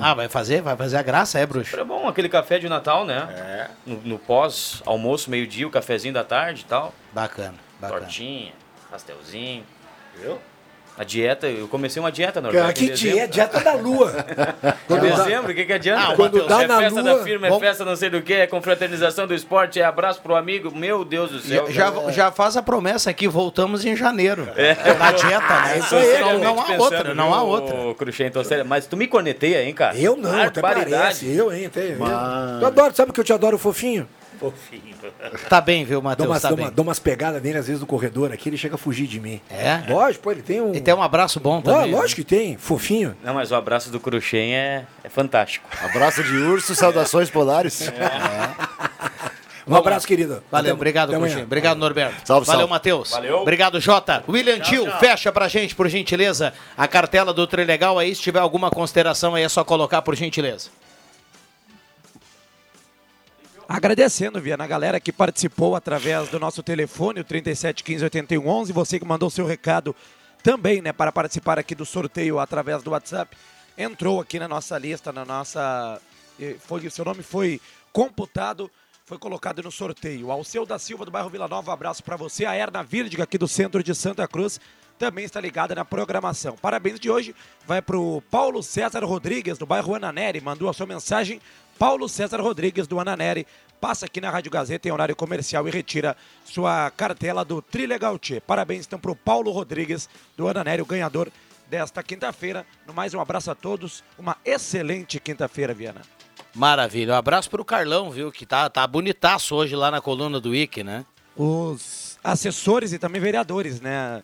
[0.02, 0.62] Ah, vai fazer?
[0.62, 1.76] Vai fazer a graça, é, bruxo?
[1.80, 3.28] É bom, aquele café de Natal, né?
[3.36, 3.68] É.
[3.88, 6.94] No, no pós-almoço, meio-dia, o cafezinho da tarde e tal.
[7.12, 8.02] Bacana, bacana.
[8.02, 8.54] Tortinha,
[8.92, 9.64] pastelzinho.
[10.20, 10.38] Viu?
[11.00, 12.64] A dieta, eu comecei uma dieta, Norberto.
[12.66, 14.12] Cara, que dieta, dieta da lua.
[14.89, 16.12] Em dezembro, o que, que adianta?
[16.12, 18.20] Ah, quando dá é na festa lua, da firma, é vamos- festa não sei do
[18.24, 20.76] que, é confraternização do esporte, é abraço pro amigo.
[20.76, 21.68] Meu Deus do céu.
[21.70, 24.50] Já, já, já faz a promessa aqui, voltamos em janeiro.
[24.56, 24.74] É.
[24.98, 25.78] Na dieta, né?
[25.78, 27.76] Isso aí, não, não há Seriamente outra, pensando, não há outra.
[27.76, 29.95] ô, Cruxem, então, sério, mas tu me corneteia, hein, cara?
[29.95, 31.32] Eu não, até parece.
[31.32, 31.68] Eu, hein?
[31.68, 31.98] Até, eu.
[32.00, 34.08] Mas- Tu adora, sabe que eu te adoro fofinho?
[34.40, 34.96] Fofinho.
[35.50, 36.30] Tá bem, viu, Dou Matheus?
[36.30, 36.66] umas, Tá dou bem.
[36.66, 39.20] uma- dou umas pegadas nele, às vezes, no corredor aqui, ele chega a fugir de
[39.20, 39.42] mim.
[39.50, 39.82] É?
[39.90, 40.74] Lógico, pô, ele tem um.
[40.74, 41.92] E tem um abraço bom Ah, também.
[41.92, 41.98] né?
[41.98, 43.16] lógico que tem, fofinho.
[43.24, 45.68] Não, mas o abraço do Cruxem é, é fantástico.
[45.84, 47.92] Abraço de urso, saudações polares.
[49.70, 50.42] Um abraço, querido.
[50.50, 51.12] Valeu, Até- obrigado.
[51.14, 51.44] Cruxem.
[51.44, 52.16] Obrigado, Norberto.
[52.26, 52.72] Salve, Valeu, salve.
[52.74, 53.12] Matheus.
[53.12, 53.40] Valeu.
[53.42, 54.24] Obrigado, Jota.
[54.30, 58.16] William Tio, fecha pra gente, por gentileza, a cartela do Trilegal aí.
[58.16, 60.70] Se tiver alguma consideração aí, é só colocar, por gentileza.
[63.70, 69.30] Agradecendo, Viana, a galera que participou através do nosso telefone, o 37158111, você que mandou
[69.30, 69.93] seu recado
[70.41, 73.36] também, né, para participar aqui do sorteio através do WhatsApp,
[73.78, 75.99] entrou aqui na nossa lista, na nossa,
[76.59, 77.59] foi, seu nome foi
[77.91, 78.72] computado,
[79.05, 80.32] foi colocado no sorteio.
[80.32, 82.45] Alceu da Silva do bairro Vila Nova, um abraço para você.
[82.45, 84.61] A Erna Virdiga aqui do centro de Santa Cruz
[84.97, 86.55] também está ligada na programação.
[86.55, 90.86] Parabéns de hoje vai para o Paulo César Rodrigues do bairro Ananeri, mandou a sua
[90.86, 91.41] mensagem.
[91.78, 93.46] Paulo César Rodrigues do Ananeri,
[93.80, 96.16] passa aqui na Rádio Gazeta em horário comercial e retira
[96.46, 98.40] sua cartela do Trilegal Tchê.
[98.42, 101.30] Parabéns então para o Paulo Rodrigues do Ananério, ganhador
[101.70, 102.66] desta quinta-feira.
[102.88, 104.04] No mais, um abraço a todos.
[104.18, 106.02] Uma excelente quinta-feira, Viana.
[106.56, 107.14] Maravilha.
[107.14, 108.32] Um abraço pro Carlão, viu?
[108.32, 111.06] Que tá, tá bonitaço hoje lá na coluna do Wiki, né?
[111.36, 114.24] Os assessores e também vereadores, né?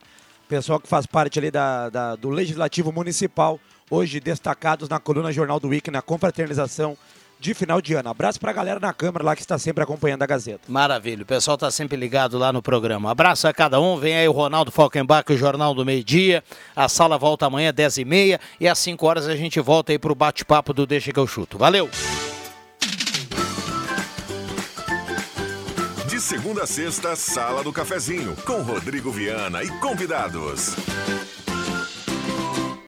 [0.49, 5.59] Pessoal que faz parte ali da, da- do Legislativo Municipal, hoje destacados na coluna Jornal
[5.59, 6.97] do Wiki, na confraternização
[7.43, 8.09] de final de ano.
[8.09, 10.61] Abraço pra galera na Câmara lá que está sempre acompanhando a Gazeta.
[10.69, 11.23] Maravilha.
[11.23, 13.11] O pessoal tá sempre ligado lá no programa.
[13.11, 13.97] Abraço a cada um.
[13.97, 16.41] Vem aí o Ronaldo Falkenbach, o Jornal do Meio Dia.
[16.73, 18.39] A sala volta amanhã, 10h30.
[18.61, 21.57] E às 5 horas a gente volta aí pro bate-papo do Deixa que eu chuto.
[21.57, 21.89] Valeu!
[26.07, 30.75] De segunda a sexta, Sala do Cafezinho, com Rodrigo Viana e convidados.